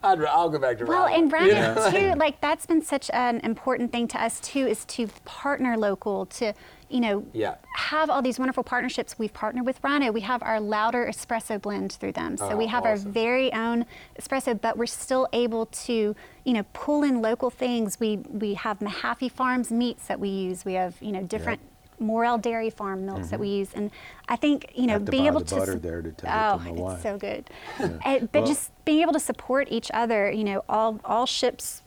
I'd, 0.05 0.23
I'll 0.23 0.49
go 0.49 0.59
back 0.59 0.77
to 0.79 0.85
Well, 0.85 1.05
Rhino. 1.05 1.17
and 1.23 1.31
Rhino 1.31 1.73
know? 1.75 1.91
too, 1.91 2.13
like 2.17 2.39
that's 2.41 2.65
been 2.65 2.81
such 2.81 3.09
an 3.13 3.39
important 3.41 3.91
thing 3.91 4.07
to 4.09 4.21
us 4.23 4.39
too, 4.39 4.65
is 4.67 4.85
to 4.85 5.07
partner 5.25 5.77
local, 5.77 6.25
to 6.27 6.53
you 6.89 6.99
know, 6.99 7.25
Yeah. 7.33 7.55
have 7.75 8.11
all 8.11 8.21
these 8.21 8.37
wonderful 8.37 8.63
partnerships. 8.63 9.17
We've 9.17 9.33
partnered 9.33 9.65
with 9.65 9.79
Rhino. 9.83 10.11
We 10.11 10.21
have 10.21 10.43
our 10.43 10.59
Lowder 10.59 11.07
espresso 11.07 11.59
blend 11.59 11.93
through 11.93 12.11
them, 12.11 12.37
so 12.37 12.51
Oh, 12.51 12.55
we 12.55 12.67
have 12.67 12.85
awesome. 12.85 13.07
our 13.07 13.11
very 13.11 13.51
own 13.53 13.85
espresso. 14.21 14.59
But 14.59 14.77
we're 14.77 14.85
still 14.85 15.27
able 15.33 15.65
to, 15.65 16.15
you 16.43 16.53
know, 16.53 16.63
pull 16.73 17.01
in 17.03 17.21
local 17.23 17.49
things. 17.49 17.99
We 17.99 18.17
we 18.29 18.53
have 18.53 18.79
Mahaffey 18.79 19.31
Farms 19.31 19.71
meats 19.71 20.05
that 20.07 20.19
we 20.19 20.29
use. 20.29 20.63
We 20.63 20.73
have 20.73 20.95
you 21.01 21.11
know 21.11 21.23
different. 21.23 21.59
Morel 21.99 22.37
Dairy 22.37 22.69
Farm 22.69 23.05
milks 23.05 23.29
that 23.29 23.39
we 23.39 23.49
use, 23.49 23.73
and 23.73 23.91
I 24.27 24.35
think 24.35 24.71
you 24.75 24.87
know 24.87 24.99
being 24.99 25.25
able 25.25 25.41
to 25.41 25.55
butter 25.55 25.73
su- 25.73 25.79
there 25.79 26.01
to 26.01 26.11
take 26.11 26.29
oh, 26.31 26.61
to 26.63 26.91
it's 26.93 27.03
so 27.03 27.17
good. 27.17 27.49
And- 27.79 28.31
but 28.31 28.41
Well- 28.41 28.47
just 28.47 28.71
being 28.85 29.01
able 29.01 29.13
to 29.13 29.19
support 29.19 29.67
each 29.71 29.89
other, 29.93 30.31
you 30.31 30.43
know, 30.43 30.63
all 30.69 30.99
all 31.05 31.25
ships 31.25 31.81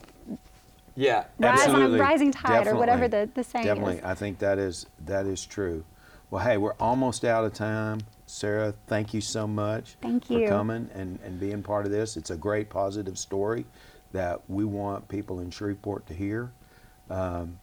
yeah. 0.99 1.27
Rise 1.39 1.61
on 1.61 1.69
a 1.69 1.75
Absolutely. 1.75 2.01
rising 2.01 2.33
tide, 2.33 2.67
or 2.67 2.75
whatever 2.75 3.07
Definitely. 3.07 3.27
the, 3.27 3.43
the 3.43 3.45
saying 3.45 3.65
Definitely, 3.67 3.93
is. 3.95 3.97
Definitely, 4.01 4.11
I 4.11 4.15
think 4.17 4.39
that 4.41 4.59
is 4.59 4.87
that 5.07 5.27
is 5.27 5.47
true. 5.47 5.85
Well, 6.31 6.45
hey, 6.45 6.57
we're 6.57 6.75
almost 6.81 7.25
out 7.25 7.45
of 7.45 7.55
time. 7.55 8.01
Sarah, 8.27 8.75
thank 8.89 9.15
you 9.15 9.23
so 9.23 9.47
much 9.47 9.97
Thank 10.03 10.29
you 10.29 10.41
for 10.41 10.49
coming 10.49 10.91
and, 10.93 11.19
and 11.25 11.41
being 11.41 11.63
part 11.63 11.87
of 11.87 11.93
this. 11.93 12.17
It's 12.19 12.31
a 12.31 12.37
great 12.37 12.69
positive 12.69 13.17
story 13.17 13.65
that 14.13 14.43
we 14.49 14.65
want 14.65 15.09
people 15.09 15.41
in 15.41 15.51
Shreveport 15.51 16.07
to 16.09 16.15
hear. 16.15 16.51
Um, 17.09 17.59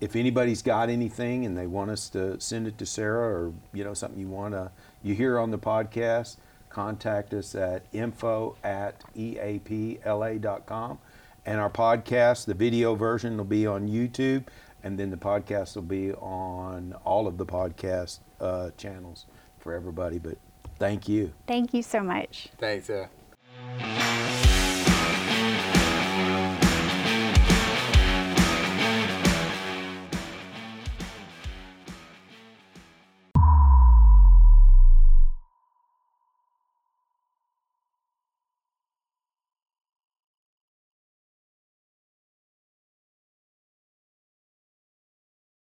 if 0.00 0.14
anybody's 0.16 0.62
got 0.62 0.88
anything 0.88 1.44
and 1.44 1.56
they 1.56 1.66
want 1.66 1.90
us 1.90 2.08
to 2.10 2.40
send 2.40 2.66
it 2.66 2.78
to 2.78 2.86
Sarah 2.86 3.28
or 3.28 3.52
you 3.72 3.84
know 3.84 3.94
something 3.94 4.20
you 4.20 4.28
want 4.28 4.54
to 4.54 4.70
you 5.02 5.14
hear 5.14 5.38
on 5.38 5.50
the 5.50 5.58
podcast, 5.58 6.36
contact 6.68 7.34
us 7.34 7.54
at 7.54 7.84
info 7.92 8.56
at 8.62 9.02
eapla.com. 9.16 10.98
And 11.46 11.60
our 11.60 11.70
podcast, 11.70 12.44
the 12.44 12.54
video 12.54 12.94
version, 12.94 13.36
will 13.36 13.44
be 13.44 13.66
on 13.66 13.88
YouTube, 13.88 14.44
and 14.82 14.98
then 14.98 15.10
the 15.10 15.16
podcast 15.16 15.76
will 15.76 15.82
be 15.82 16.12
on 16.12 16.94
all 17.04 17.26
of 17.26 17.38
the 17.38 17.46
podcast 17.46 18.18
uh, 18.40 18.70
channels 18.76 19.24
for 19.58 19.72
everybody. 19.72 20.18
But 20.18 20.36
thank 20.78 21.08
you. 21.08 21.32
Thank 21.46 21.72
you 21.72 21.82
so 21.82 22.02
much. 22.02 22.48
Thanks, 22.58 22.90
uh. 22.90 23.06